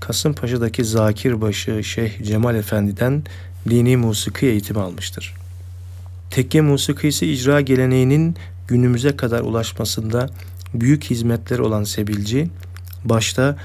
Kasımpaşa'daki 0.00 0.84
Zakirbaşı 0.84 1.84
Şeyh 1.84 2.22
Cemal 2.22 2.54
Efendi'den 2.54 3.22
dini 3.68 3.96
musiki 3.96 4.46
eğitimi 4.46 4.80
almıştır. 4.80 5.34
Tekke 6.30 6.60
musikisi 6.60 7.32
icra 7.32 7.60
geleneğinin 7.60 8.36
günümüze 8.68 9.16
kadar 9.16 9.40
ulaşmasında 9.40 10.30
büyük 10.74 11.04
hizmetleri 11.04 11.62
olan 11.62 11.84
Sebilci, 11.84 12.48
başta 13.04 13.56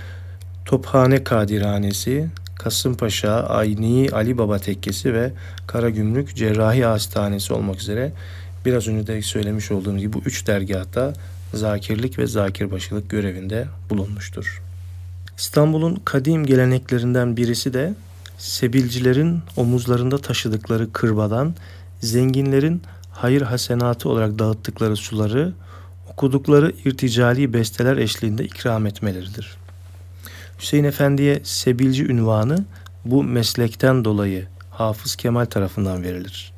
Tophane 0.65 1.23
Kadirhanesi, 1.23 2.27
Kasımpaşa, 2.59 3.31
Ayni 3.31 4.09
Ali 4.11 4.37
Baba 4.37 4.59
Tekkesi 4.59 5.13
ve 5.13 5.31
Karagümrük 5.67 6.35
Cerrahi 6.35 6.85
Hastanesi 6.85 7.53
olmak 7.53 7.81
üzere 7.81 8.11
biraz 8.65 8.87
önce 8.87 9.07
de 9.07 9.21
söylemiş 9.21 9.71
olduğum 9.71 9.97
gibi 9.97 10.13
bu 10.13 10.19
üç 10.19 10.47
dergahta 10.47 11.13
zakirlik 11.53 12.19
ve 12.19 12.27
zakirbaşılık 12.27 13.09
görevinde 13.09 13.67
bulunmuştur. 13.89 14.61
İstanbul'un 15.37 16.01
kadim 16.05 16.45
geleneklerinden 16.45 17.37
birisi 17.37 17.73
de 17.73 17.93
sebilcilerin 18.37 19.39
omuzlarında 19.57 20.17
taşıdıkları 20.17 20.91
kırbadan 20.91 21.55
zenginlerin 22.03 22.81
hayır 23.11 23.41
hasenatı 23.41 24.09
olarak 24.09 24.39
dağıttıkları 24.39 24.95
suları 24.95 25.53
okudukları 26.11 26.73
irticali 26.85 27.53
besteler 27.53 27.97
eşliğinde 27.97 28.45
ikram 28.45 28.85
etmeleridir. 28.85 29.57
Hüseyin 30.59 30.83
Efendi'ye 30.83 31.41
Sebilci 31.43 32.05
ünvanı 32.05 32.65
bu 33.05 33.23
meslekten 33.23 34.05
dolayı 34.05 34.47
Hafız 34.71 35.15
Kemal 35.15 35.45
tarafından 35.45 36.03
verilir. 36.03 36.53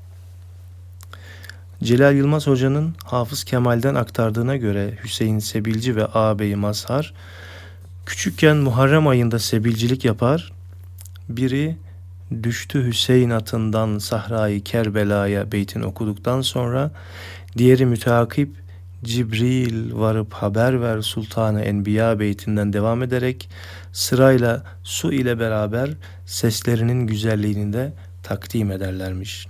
Celal 1.83 2.15
Yılmaz 2.15 2.47
Hoca'nın 2.47 2.95
Hafız 3.03 3.43
Kemal'den 3.43 3.95
aktardığına 3.95 4.55
göre 4.55 4.97
Hüseyin 5.03 5.39
Sebilci 5.39 5.95
ve 5.95 6.05
ağabeyi 6.05 6.55
Mazhar 6.55 7.13
küçükken 8.05 8.57
Muharrem 8.57 9.07
ayında 9.07 9.39
sebilcilik 9.39 10.05
yapar, 10.05 10.53
biri 11.29 11.77
düştü 12.43 12.87
Hüseyin 12.87 13.29
atından 13.29 13.97
sahrayı 13.97 14.63
Kerbela'ya 14.63 15.51
beytin 15.51 15.81
okuduktan 15.81 16.41
sonra 16.41 16.91
diğeri 17.57 17.85
müteakip 17.85 18.65
Cibril 19.03 19.93
varıp 19.93 20.33
haber 20.33 20.81
ver 20.81 21.01
Sultanı 21.01 21.61
Enbiya 21.61 22.19
beytinden 22.19 22.73
devam 22.73 23.03
ederek 23.03 23.49
sırayla 23.93 24.63
su 24.83 25.13
ile 25.13 25.39
beraber 25.39 25.89
seslerinin 26.25 27.07
güzelliğini 27.07 27.73
de 27.73 27.93
takdim 28.23 28.71
ederlermiş. 28.71 29.47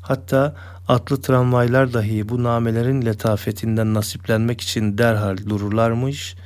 Hatta 0.00 0.56
atlı 0.88 1.20
tramvaylar 1.20 1.92
dahi 1.92 2.28
bu 2.28 2.42
namelerin 2.42 3.06
letafetinden 3.06 3.94
nasiplenmek 3.94 4.60
için 4.60 4.98
derhal 4.98 5.36
dururlarmış. 5.36 6.36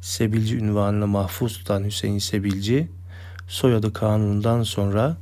Sebilci 0.00 0.56
ünvanını 0.56 1.06
mahfuz 1.06 1.58
tutan 1.58 1.84
Hüseyin 1.84 2.18
Sebilci, 2.18 2.88
soyadı 3.48 3.92
kanundan 3.92 4.62
sonra 4.62 5.16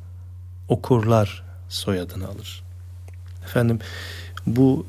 okurlar 0.69 1.43
soyadını 1.69 2.29
alır. 2.29 2.63
Efendim 3.45 3.79
bu 4.47 4.87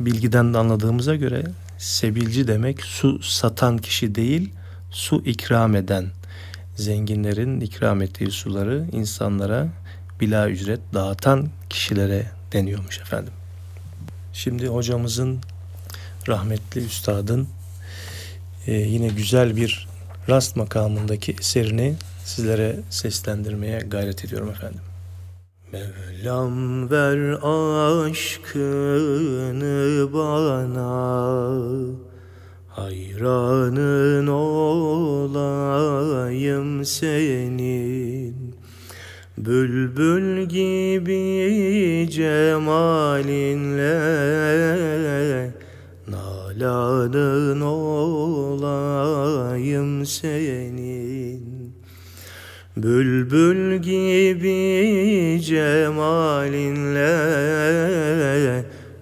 bilgiden 0.00 0.54
de 0.54 0.58
anladığımıza 0.58 1.16
göre 1.16 1.44
sebilci 1.78 2.48
demek 2.48 2.82
su 2.82 3.22
satan 3.22 3.78
kişi 3.78 4.14
değil, 4.14 4.52
su 4.90 5.22
ikram 5.24 5.76
eden, 5.76 6.06
zenginlerin 6.76 7.60
ikram 7.60 8.02
ettiği 8.02 8.30
suları 8.30 8.86
insanlara 8.92 9.68
bila 10.20 10.50
ücret 10.50 10.80
dağıtan 10.94 11.48
kişilere 11.70 12.26
deniyormuş 12.52 12.98
efendim. 12.98 13.32
Şimdi 14.32 14.66
hocamızın 14.68 15.40
rahmetli 16.28 16.84
üstadın 16.84 17.48
e, 18.66 18.72
yine 18.72 19.08
güzel 19.08 19.56
bir 19.56 19.88
rast 20.28 20.56
makamındaki 20.56 21.36
eserini 21.40 21.94
sizlere 22.30 22.76
seslendirmeye 22.90 23.78
gayret 23.78 24.24
ediyorum 24.24 24.50
efendim. 24.50 24.80
Mevlam 25.72 26.90
ver 26.90 27.38
aşkını 28.06 28.48
bana 30.12 30.90
Hayranın 32.68 34.26
olayım 34.26 35.44
senin 36.84 38.54
Bülbül 39.38 40.48
gibi 40.48 42.08
cemalinle 42.10 43.40
Nalanın 46.08 47.60
olayım 47.60 48.66
senin 50.06 50.89
Bülbül 52.76 53.76
gibi 53.76 55.40
cemalinle 55.42 57.10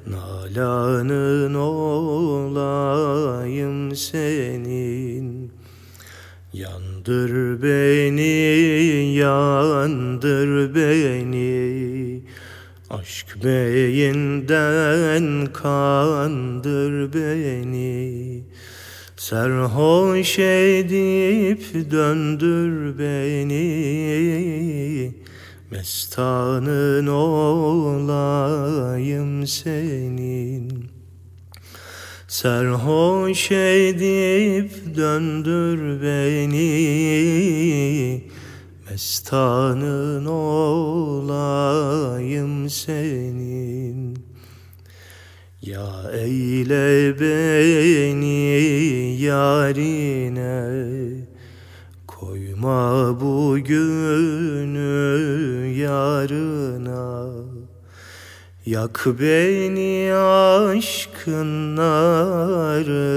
Nalanın 0.07 1.55
olayım 1.55 3.97
senin. 3.97 5.53
Yandır 6.53 7.63
beni, 7.63 9.15
yandır 9.15 10.75
beni. 10.75 12.23
Aşk 12.91 13.45
beyinden 13.45 15.47
kandır 15.53 17.13
beni 17.13 18.28
Serhoş 19.29 20.39
edip 20.39 21.91
döndür 21.91 22.99
beni. 22.99 23.55
Mestanın 25.71 27.07
olayım 27.07 28.27
senin. 29.47 30.91
Serhoş 32.29 33.51
edip 33.51 34.97
döndür 34.97 36.03
beni. 36.03 36.65
Mestanın 38.91 40.27
olayım 40.27 41.51
senin 42.71 44.28
Ya 45.63 46.11
eyle 46.13 47.21
beni 47.21 49.17
yarine 49.23 50.69
Koyma 52.07 53.21
bugünü 53.21 54.79
yarına. 55.77 57.29
Yak 58.67 59.07
beni 59.21 60.15
aşkın 60.15 61.77
narına 61.77 63.09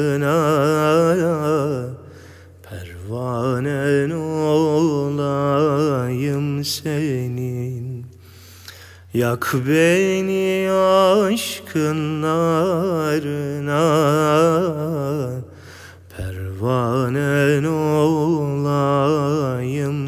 Pervanen 2.63 4.09
olayım 4.09 5.43
senin 6.63 7.80
Yak 9.13 9.55
beni 9.67 10.71
aşkın 10.71 12.21
narına 12.21 13.81
Pervanen 16.17 17.63
olayım 17.63 18.91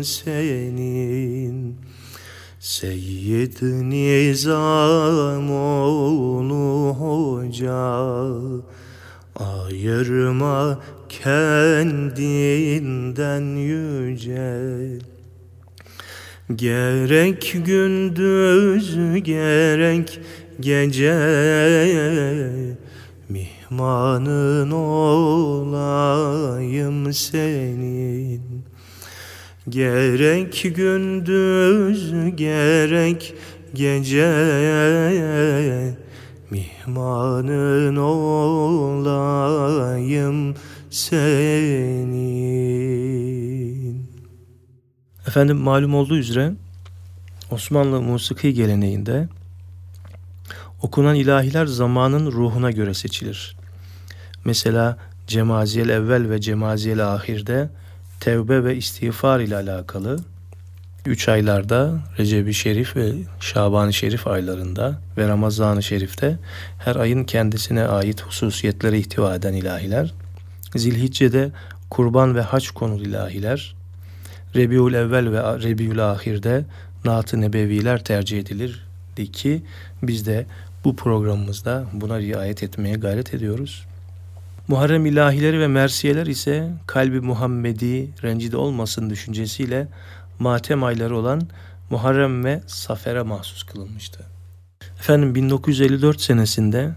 senin. 0.04 1.78
Seyyid 2.60 3.62
Nizamoğlu 3.62 4.64
Hoca 7.00 8.04
Ayırma 9.36 10.80
kendinden 11.10 12.36
yüce 13.56 14.60
Gerek 16.50 17.56
gündüz 17.66 18.96
gerek 19.24 20.20
gece. 20.60 21.16
Mihmanın 23.30 24.72
olayım 24.72 25.94
senin. 27.14 28.42
Gerek 29.70 30.66
gündüz 30.76 32.14
gerek 32.36 33.34
gece. 33.74 34.34
Mihmanın 36.52 37.96
olayım 37.96 39.36
senin 40.90 42.04
Efendim 45.34 45.58
malum 45.58 45.96
olduğu 45.96 46.18
üzere 46.18 46.54
Osmanlı 47.52 48.02
musiki 48.02 48.54
geleneğinde 48.54 49.28
okunan 50.82 51.16
ilahiler 51.16 51.66
zamanın 51.66 52.32
ruhuna 52.32 52.72
göre 52.72 52.94
seçilir. 52.94 53.56
Mesela 54.46 54.98
Cemaziyel 55.28 55.90
evvel 55.90 56.30
ve 56.30 56.42
Cemaziyel 56.42 57.14
ahirde 57.14 57.70
tevbe 58.20 58.64
ve 58.64 58.76
istiğfar 58.76 59.40
ile 59.40 59.56
alakalı 59.56 60.20
3 61.06 61.30
aylarda 61.30 62.00
Recep-i 62.20 62.54
Şerif 62.54 62.96
ve 62.96 63.14
Şaban-ı 63.40 63.94
Şerif 63.94 64.28
aylarında 64.28 65.02
ve 65.18 65.28
Ramazan-ı 65.28 65.84
Şerif'te 65.84 66.40
her 66.80 66.96
ayın 66.96 67.24
kendisine 67.24 67.84
ait 67.84 68.22
hususiyetlere 68.22 69.00
ihtiva 69.00 69.36
eden 69.36 69.54
ilahiler, 69.54 70.14
Zilhicce'de 70.76 71.52
kurban 71.90 72.36
ve 72.36 72.42
haç 72.42 72.72
konulu 72.72 73.04
ilahiler, 73.04 73.76
Rebiul 74.56 74.94
Evvel 74.94 75.32
ve 75.32 75.42
Rebiul 75.42 76.00
Ahir'de 76.00 76.66
Naat-ı 77.06 77.42
Nebeviler 77.42 78.04
tercih 78.04 78.40
edilir 78.40 78.86
ki 79.34 79.62
biz 80.04 80.26
de 80.26 80.46
bu 80.84 80.96
programımızda 80.96 81.86
buna 81.94 82.20
riayet 82.20 82.64
etmeye 82.64 82.96
gayret 82.96 83.34
ediyoruz. 83.34 83.86
Muharrem 84.68 85.06
ilahileri 85.06 85.60
ve 85.60 85.68
mersiyeler 85.68 86.28
ise 86.28 86.72
kalbi 86.88 87.20
Muhammedi 87.20 88.10
rencide 88.24 88.58
olmasın 88.58 89.10
düşüncesiyle 89.10 89.88
matem 90.40 90.84
ayları 90.84 91.18
olan 91.18 91.42
Muharrem 91.90 92.46
ve 92.46 92.62
Safer'e 92.68 93.22
mahsus 93.22 93.64
kılınmıştı. 93.64 94.26
Efendim 95.00 95.36
1954 95.36 96.22
senesinde 96.22 96.92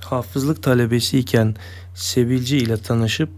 hafızlık 0.00 0.62
talebesiyken 0.62 1.54
Sebilci 1.94 2.58
ile 2.58 2.76
tanışıp 2.76 3.28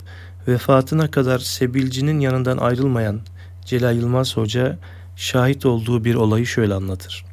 vefatına 0.49 1.11
kadar 1.11 1.39
Sebilci'nin 1.39 2.21
yanından 2.21 2.59
ayrılmayan 2.59 3.21
Celal 3.69 3.97
Yılmaz 3.97 4.37
Hoca 4.37 4.79
şahit 5.17 5.67
olduğu 5.67 6.05
bir 6.05 6.15
olayı 6.15 6.47
şöyle 6.47 6.75
anlatır. 6.75 7.25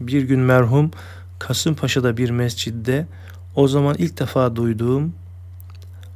Bir 0.00 0.22
gün 0.22 0.40
merhum 0.40 0.90
Kasımpaşa'da 1.38 2.16
bir 2.16 2.30
mescidde 2.30 3.06
o 3.54 3.68
zaman 3.68 3.94
ilk 3.98 4.18
defa 4.18 4.56
duyduğum 4.56 5.14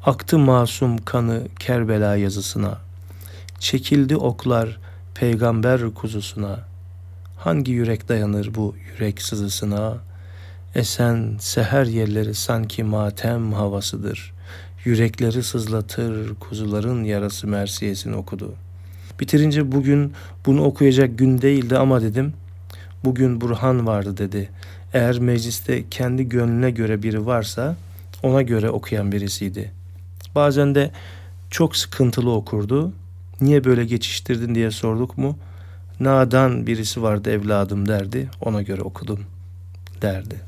Aktı 0.07 0.39
masum 0.39 0.99
kanı 0.99 1.43
Kerbela 1.59 2.17
yazısına, 2.17 2.79
çekildi 3.59 4.17
oklar 4.17 4.79
peygamber 5.15 5.95
kuzusuna, 5.95 6.59
hangi 7.39 7.73
yürek 7.73 8.09
dayanır 8.09 8.55
bu 8.55 8.75
yürek 8.93 9.23
sızısına, 9.23 9.97
Esen 10.75 11.37
seher 11.41 11.87
yerleri 11.87 12.35
sanki 12.35 12.85
matem 12.85 13.53
havasıdır. 13.53 14.33
Yürekleri 14.85 15.43
sızlatır 15.43 16.35
kuzuların 16.35 17.05
yarası 17.05 17.47
mersiyesini 17.47 18.17
okudu. 18.17 18.55
Bitirince 19.21 19.73
bugün 19.73 20.13
bunu 20.47 20.65
okuyacak 20.65 21.19
gün 21.19 21.43
değildi 21.43 21.79
ama 21.79 22.03
dedim. 22.03 22.33
Bugün 23.05 23.41
Burhan 23.41 23.87
vardı 23.87 24.17
dedi. 24.17 24.49
Eğer 24.93 25.19
mecliste 25.19 25.85
kendi 25.91 26.29
gönlüne 26.29 26.71
göre 26.71 27.03
biri 27.03 27.27
varsa 27.27 27.77
ona 28.23 28.43
göre 28.43 28.71
okuyan 28.71 29.13
birisiydi. 29.13 29.73
Bazen 30.35 30.75
de 30.75 30.91
çok 31.51 31.77
sıkıntılı 31.77 32.31
okurdu. 32.31 32.93
Niye 33.41 33.65
böyle 33.65 33.85
geçiştirdin 33.85 34.55
diye 34.55 34.71
sorduk 34.71 35.19
mu? 35.19 35.39
Nadan 36.01 36.67
birisi 36.67 37.03
vardı 37.03 37.31
evladım 37.31 37.89
derdi. 37.89 38.29
Ona 38.41 38.63
göre 38.63 38.83
okudum 38.83 39.21
derdi. 40.03 40.41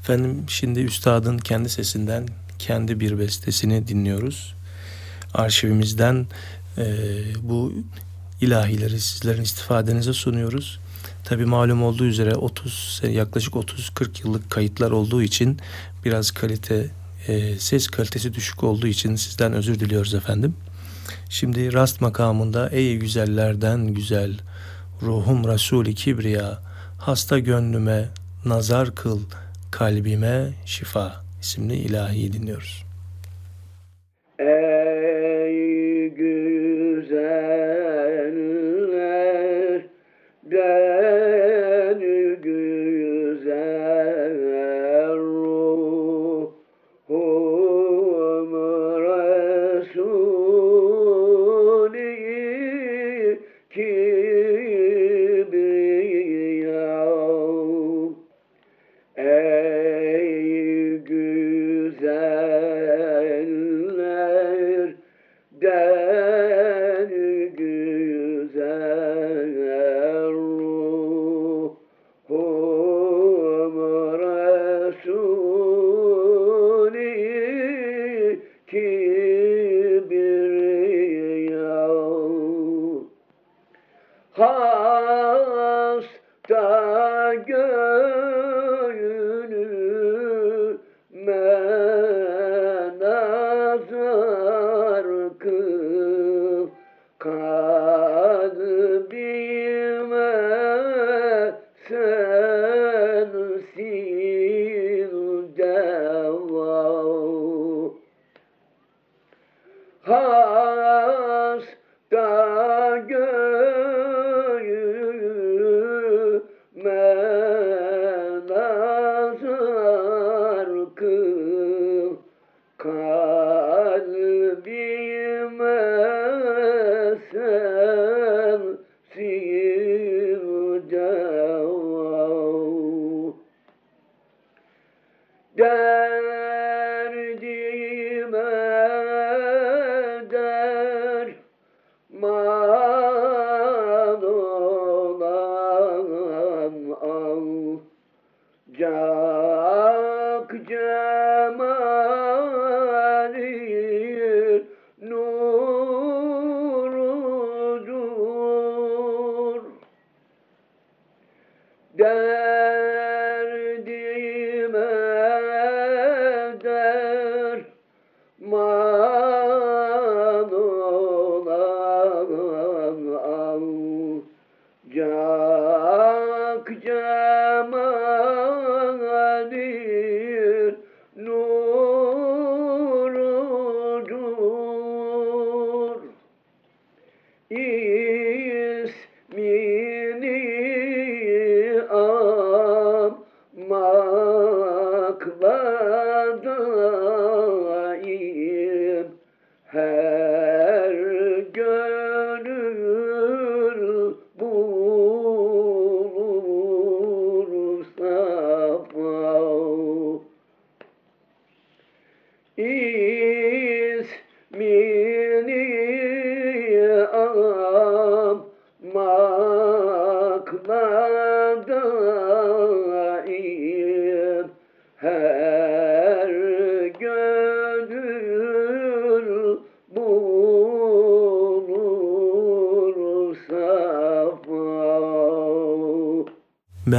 Efendim 0.00 0.44
şimdi 0.48 0.80
üstadın 0.80 1.38
kendi 1.38 1.68
sesinden 1.68 2.26
kendi 2.58 3.00
bir 3.00 3.18
bestesini 3.18 3.88
dinliyoruz. 3.88 4.54
Arşivimizden 5.34 6.26
bu 7.42 7.72
ilahileri 8.40 9.00
sizlerin 9.00 9.42
istifadenize 9.42 10.12
sunuyoruz. 10.12 10.80
Tabi 11.24 11.44
malum 11.44 11.82
olduğu 11.82 12.04
üzere 12.04 12.34
30 12.34 13.02
yaklaşık 13.10 13.54
30-40 13.54 14.22
yıllık 14.24 14.50
kayıtlar 14.50 14.90
olduğu 14.90 15.22
için 15.22 15.58
biraz 16.04 16.30
kalite 16.30 16.90
e, 17.28 17.58
ses 17.58 17.86
kalitesi 17.86 18.34
düşük 18.34 18.64
olduğu 18.64 18.86
için 18.86 19.14
sizden 19.14 19.52
özür 19.52 19.80
diliyoruz 19.80 20.14
efendim. 20.14 20.56
Şimdi 21.28 21.72
rast 21.72 22.00
makamında 22.00 22.68
ey 22.68 22.96
güzellerden 22.96 23.86
güzel 23.86 24.38
ruhum 25.02 25.48
Resul-i 25.48 25.94
Kibriya 25.94 26.58
hasta 26.98 27.38
gönlüme 27.38 28.08
nazar 28.44 28.94
kıl 28.94 29.20
kalbime 29.70 30.52
şifa 30.66 31.24
isimli 31.40 31.74
ilahiyi 31.74 32.32
dinliyoruz. 32.32 32.84
Ey 34.38 34.95
güzeller. 36.08 37.56
ben 40.50 41.15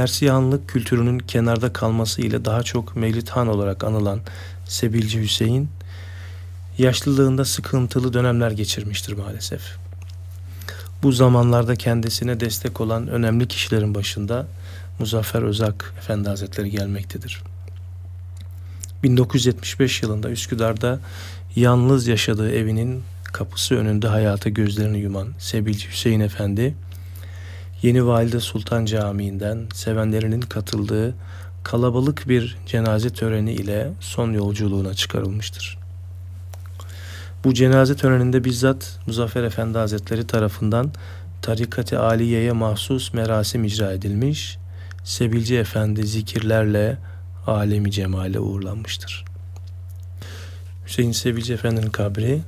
Mersiyanlık 0.08 0.68
kültürünün 0.68 1.18
kenarda 1.18 1.72
kalması 1.72 2.22
ile 2.22 2.44
daha 2.44 2.62
çok 2.62 2.96
Mevlid 2.96 3.28
Han 3.28 3.48
olarak 3.48 3.84
anılan 3.84 4.20
Sebilci 4.64 5.20
Hüseyin, 5.20 5.68
yaşlılığında 6.78 7.44
sıkıntılı 7.44 8.12
dönemler 8.12 8.50
geçirmiştir 8.50 9.12
maalesef. 9.12 9.62
Bu 11.02 11.12
zamanlarda 11.12 11.76
kendisine 11.76 12.40
destek 12.40 12.80
olan 12.80 13.08
önemli 13.08 13.48
kişilerin 13.48 13.94
başında 13.94 14.46
Muzaffer 14.98 15.42
Özak 15.42 15.94
Efendi 15.98 16.28
Hazretleri 16.28 16.70
gelmektedir. 16.70 17.42
1975 19.02 20.02
yılında 20.02 20.30
Üsküdar'da 20.30 21.00
yalnız 21.56 22.06
yaşadığı 22.06 22.52
evinin 22.52 23.02
kapısı 23.24 23.74
önünde 23.74 24.08
hayata 24.08 24.50
gözlerini 24.50 24.98
yuman 24.98 25.28
Sebilci 25.38 25.90
Hüseyin 25.90 26.20
Efendi, 26.20 26.74
Yeni 27.82 28.06
Valide 28.06 28.40
Sultan 28.40 28.84
Camii'nden 28.84 29.66
sevenlerinin 29.74 30.40
katıldığı 30.40 31.14
kalabalık 31.64 32.28
bir 32.28 32.56
cenaze 32.66 33.10
töreni 33.10 33.52
ile 33.52 33.90
son 34.00 34.32
yolculuğuna 34.32 34.94
çıkarılmıştır. 34.94 35.78
Bu 37.44 37.54
cenaze 37.54 37.96
töreninde 37.96 38.44
bizzat 38.44 38.98
Muzaffer 39.06 39.44
Efendi 39.44 39.78
Hazretleri 39.78 40.26
tarafından 40.26 40.92
Tarikat-ı 41.42 42.00
Aliye'ye 42.00 42.52
mahsus 42.52 43.12
merasim 43.12 43.64
icra 43.64 43.92
edilmiş, 43.92 44.58
Sebilci 45.04 45.58
Efendi 45.58 46.06
zikirlerle 46.06 46.98
alemi 47.46 47.90
cemale 47.90 48.40
uğurlanmıştır. 48.40 49.24
Hüseyin 50.86 51.12
Sebilci 51.12 51.52
Efendi'nin 51.54 51.90
kabri 51.90 52.40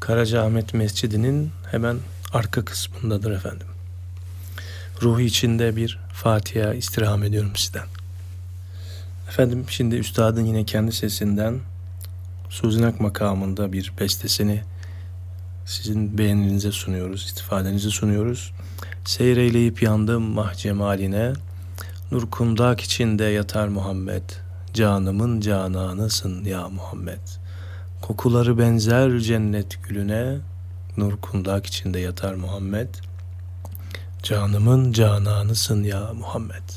Karacaahmet 0.00 0.74
Mescidi'nin 0.74 1.50
hemen 1.70 1.96
arka 2.32 2.64
kısmındadır 2.64 3.30
efendim. 3.30 3.73
Ruhu 5.02 5.20
içinde 5.20 5.76
bir 5.76 5.98
Fatiha 6.12 6.74
istirham 6.74 7.22
ediyorum 7.22 7.52
sizden. 7.56 7.86
Efendim 9.28 9.64
şimdi 9.68 9.94
üstadın 9.94 10.44
yine 10.44 10.64
kendi 10.64 10.92
sesinden 10.92 11.60
Suzinak 12.54 13.00
makamında 13.00 13.72
bir 13.72 13.92
bestesini 14.00 14.62
sizin 15.66 16.18
beğeninize 16.18 16.72
sunuyoruz, 16.72 17.24
istifadenize 17.24 17.90
sunuyoruz. 17.90 18.52
Seyreyleyip 19.04 19.82
yandım 19.82 20.22
mah 20.22 20.54
cemaline, 20.54 21.32
nur 22.10 22.30
kundak 22.30 22.80
içinde 22.80 23.24
yatar 23.24 23.68
Muhammed, 23.68 24.22
canımın 24.74 25.40
cananısın 25.40 26.44
ya 26.44 26.68
Muhammed. 26.68 27.20
Kokuları 28.02 28.58
benzer 28.58 29.18
cennet 29.18 29.82
gülüne, 29.82 30.36
nur 30.96 31.16
kundak 31.16 31.66
içinde 31.66 31.98
yatar 32.00 32.34
Muhammed, 32.34 32.88
canımın 34.24 34.92
cananısın 34.92 35.84
ya 35.84 36.00
Muhammed. 36.20 36.68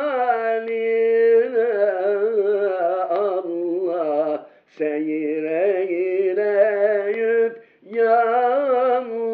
Allah 3.11 4.47
Seyreyleyip 4.79 7.55
yandım 7.93 9.31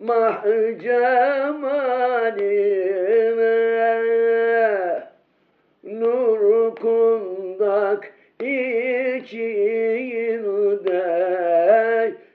mah 0.00 0.44
cemaline 0.82 2.00
Nur 5.84 6.74
kundak 6.76 8.12
içinde 8.40 10.10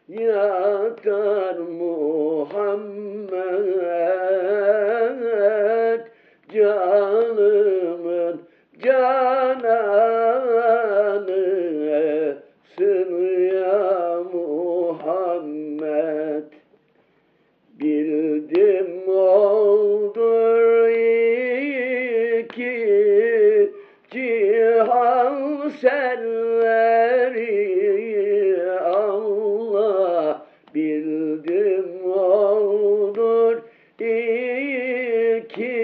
yatar 0.08 1.58
Muhammed. 1.58 3.26
Canımın 6.54 8.42
cananısın 8.84 9.66
ya 13.54 14.24
Muhammed. 14.34 15.34
Bildim 17.80 19.10
oldur 19.10 20.05
serveri 25.82 27.52
Allah 28.80 30.46
bildim 30.76 32.12
oldur 32.12 33.58
iki 34.00 35.76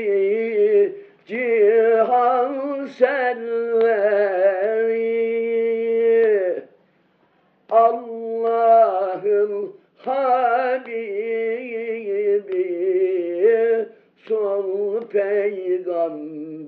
cihan 1.28 2.86
serveri 2.86 3.82
Allah'ın 7.70 9.54
Habibi 9.98 11.02
son 14.28 15.02
peygamberi 15.12 16.62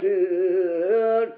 Ahir 0.00 1.37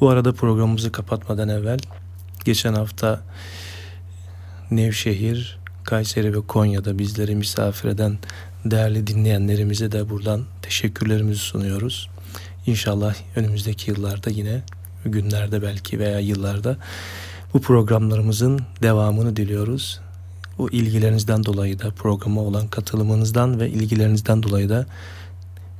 Bu 0.00 0.08
arada 0.08 0.32
programımızı 0.32 0.92
kapatmadan 0.92 1.48
evvel 1.48 1.78
geçen 2.44 2.74
hafta 2.74 3.20
Nevşehir, 4.70 5.58
Kayseri 5.84 6.34
ve 6.36 6.40
Konya'da 6.40 6.98
bizleri 6.98 7.36
misafir 7.36 7.88
eden 7.88 8.18
değerli 8.64 9.06
dinleyenlerimize 9.06 9.92
de 9.92 10.10
buradan 10.10 10.44
teşekkürlerimizi 10.62 11.40
sunuyoruz. 11.40 12.10
İnşallah 12.66 13.14
önümüzdeki 13.36 13.90
yıllarda 13.90 14.30
yine 14.30 14.62
günlerde 15.04 15.62
belki 15.62 15.98
veya 15.98 16.18
yıllarda 16.18 16.76
bu 17.54 17.60
programlarımızın 17.60 18.60
devamını 18.82 19.36
diliyoruz. 19.36 20.00
Bu 20.58 20.70
ilgilerinizden 20.70 21.44
dolayı 21.44 21.78
da 21.78 21.90
programa 21.90 22.40
olan 22.40 22.68
katılımınızdan 22.68 23.60
ve 23.60 23.70
ilgilerinizden 23.70 24.42
dolayı 24.42 24.68
da 24.68 24.86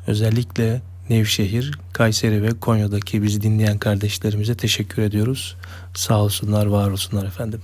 özellikle 0.06 0.82
Nevşehir, 1.10 1.78
Kayseri 1.92 2.42
ve 2.42 2.48
Konya'daki 2.60 3.22
bizi 3.22 3.40
dinleyen 3.40 3.78
kardeşlerimize 3.78 4.56
teşekkür 4.56 5.02
ediyoruz. 5.02 5.56
Sağ 5.94 6.22
olsunlar, 6.22 6.66
var 6.66 6.90
olsunlar 6.90 7.26
efendim. 7.26 7.60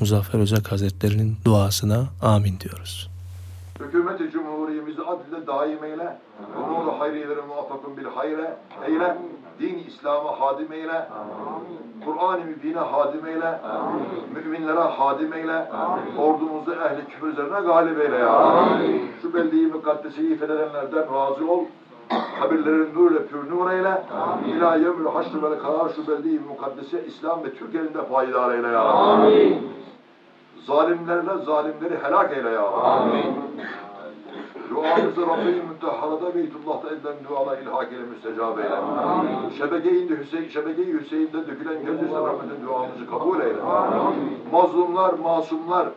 Muzaffer 0.00 0.38
Özak 0.38 0.72
Hazretleri'nin 0.72 1.36
duasına 1.44 2.04
amin 2.22 2.60
diyoruz. 2.60 3.10
Hükümeti 3.80 4.30
Cumhuriyemizi 4.30 5.02
adile 5.02 5.46
daim 5.46 5.84
eyle. 5.84 6.18
Umuru 6.56 7.00
hayriyeleri 7.00 7.42
muvaffakun 7.48 7.96
bil 7.96 8.04
hayre 8.04 8.56
eyle. 8.86 9.18
Din 9.60 9.84
İslam'a 9.88 10.40
hadim 10.40 10.72
eyle. 10.72 11.08
Kur'an-ı 12.04 12.44
Mübin'e 12.44 12.78
hadim 12.78 13.26
eyle. 13.26 13.60
Müminlere 14.34 14.78
hadim 14.78 15.32
eyle. 15.32 15.66
Ordumuzu 16.18 16.70
ehli 16.72 17.06
küfür 17.08 17.28
üzerine 17.28 17.60
galip 17.60 18.00
eyle 18.00 18.16
ya. 18.16 18.78
Şu 19.22 19.34
beldeyi 19.34 19.66
mukaddesi 19.66 20.38
fethedenlerden 20.38 21.14
razı 21.14 21.50
ol. 21.50 21.64
Kabirlerin 22.40 22.94
nuruyla 22.94 23.26
pür 23.26 23.50
nur 23.50 23.70
eyle. 23.70 24.02
İlâ 24.46 24.76
yevmül 24.76 25.06
haşr 25.06 25.42
vel 25.42 25.58
karar 25.58 25.88
şu 25.96 26.08
beldeyi 26.08 26.40
mukaddesi 26.40 27.04
İslam 27.06 27.44
ve 27.44 27.54
Türk 27.54 27.74
elinde 27.74 28.06
payidar 28.06 28.54
eyle 28.54 28.68
ya. 28.68 29.16
Zalimlerle 30.66 31.44
zalimleri 31.44 31.98
helak 32.02 32.32
eyle 32.36 32.50
ya. 32.50 32.64
Duamızı 34.70 35.20
Rabbi-i 35.20 35.62
Müntehara'da 35.62 36.34
Beytullah'ta 36.34 36.88
edilen 36.88 37.14
dualar 37.28 37.58
ilhak 37.58 37.92
ile 37.92 38.02
müstecab 38.02 38.58
eyle. 38.58 38.76
Şebeke-i 39.58 40.18
Hüseyin, 40.18 40.48
Şebeke-i 40.48 40.92
Hüseyin'de 41.00 41.46
dökülen 41.46 41.84
gözyaşı 41.84 42.14
rahmetin 42.14 42.66
duamızı 42.66 43.10
kabul 43.10 43.40
eyle. 43.40 43.58
Mazlumlar, 44.52 45.12
masumlar, 45.12 45.88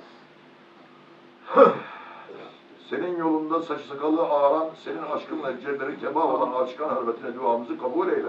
senin 2.89 3.17
yolunda 3.17 3.61
saçı 3.61 3.87
sakalı 3.87 4.29
ağaran, 4.29 4.67
senin 4.83 5.01
aşkınla 5.15 5.59
ciğerleri 5.59 5.99
kebap 5.99 6.25
olan 6.25 6.63
aşkan 6.63 6.95
hürmetine 6.95 7.35
duamızı 7.35 7.77
kabul 7.77 8.07
eyle. 8.07 8.27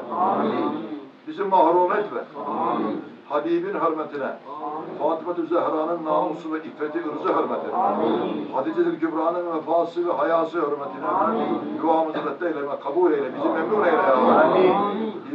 Bizi 1.29 1.43
mahrum 1.43 1.93
etme. 1.93 2.21
Habibin 3.29 3.75
hürmetine, 3.75 4.37
Fatıma-tü 4.99 5.47
Zehra'nın 5.47 6.05
namusu 6.05 6.53
ve 6.53 6.59
iffeti 6.59 6.99
ırzı 6.99 7.29
hürmetine, 7.29 7.73
Hatice-i 8.55 9.01
Kübra'nın 9.01 9.57
vefası 9.57 10.09
ve 10.09 10.13
hayası 10.13 10.59
hürmetine, 10.59 11.07
duamızı 11.83 12.19
reddeyleme, 12.19 12.81
kabul 12.85 13.13
eyle, 13.13 13.35
bizi 13.37 13.49
memnun 13.49 13.85
eyle 13.85 13.97
ya 13.97 14.17
Rabbi. 14.17 14.73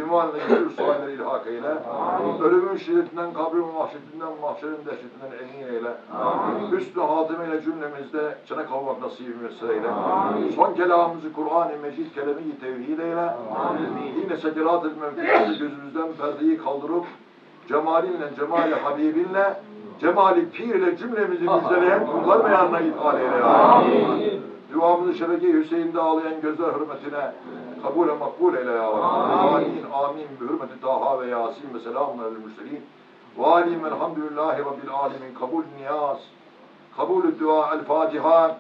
İman 0.02 0.28
ve 0.34 0.38
gönül 0.50 0.70
sualleri 0.70 1.14
ilhak 1.14 1.48
eyle. 1.48 1.74
Ölümün 2.44 2.78
şiddetinden, 2.78 3.34
kabrin 3.34 3.66
mahşetinden, 3.74 4.30
mahşerin 4.42 4.86
dehşetinden 4.86 5.32
emin 5.42 5.74
eyle. 5.74 5.92
Hüsnü 6.72 7.02
hatimeyle 7.02 7.62
cümlemizde 7.62 8.38
çene 8.48 8.66
kavmak 8.66 9.02
nasibimiz 9.02 9.64
eyle. 9.64 9.88
Son 10.56 10.74
kelamımızı 10.74 11.34
Kur'an-ı 11.34 11.78
Mecid 11.82 12.14
kelime-i 12.14 12.60
tevhid 12.60 13.00
eyle. 13.00 13.36
Yine 14.22 14.38
sekirat-ı 14.38 14.92
mevkiyatı 15.02 15.50
gözümüzden 15.50 16.14
perdeyi 16.22 16.58
kaldırıp 16.58 17.06
cemalinle, 17.68 18.36
cemali 18.36 18.76
Habibinle, 18.76 19.60
cemali 20.00 20.50
pir 20.50 20.76
ile 20.76 20.98
cümlemizi 20.98 21.44
müjdeleyen 21.44 22.08
kullar 22.08 22.46
beyanına 22.46 22.80
ithal 22.80 23.20
eyle 23.20 23.36
ya. 23.36 23.84
Duamızı 24.74 25.14
şebeke 25.14 25.54
Hüseyin'de 25.54 26.00
ağlayan 26.00 26.42
gözler 26.42 26.68
hürmetine 26.68 27.32
kabul 27.84 28.08
makbul 28.20 28.56
eyle 28.56 28.72
ya. 28.72 28.90
Amin, 28.92 29.86
amin. 29.94 30.28
Bi 30.42 30.46
hürmeti 30.46 30.82
Taha 30.82 31.22
ve 31.22 31.28
Yasin 31.28 31.74
ve 31.74 31.80
selamun 31.80 32.24
aleyhi 32.24 32.46
mürselin. 32.46 32.82
Ve 33.40 33.46
alim 33.46 33.86
elhamdülillahi 33.86 34.60
rabbil 34.60 34.90
alemin. 35.00 35.34
Kabul 35.40 35.64
niyaz. 35.78 36.18
Kabul 36.98 37.24
dua 37.40 37.74
el 37.74 37.84
Fatiha. 37.84 38.58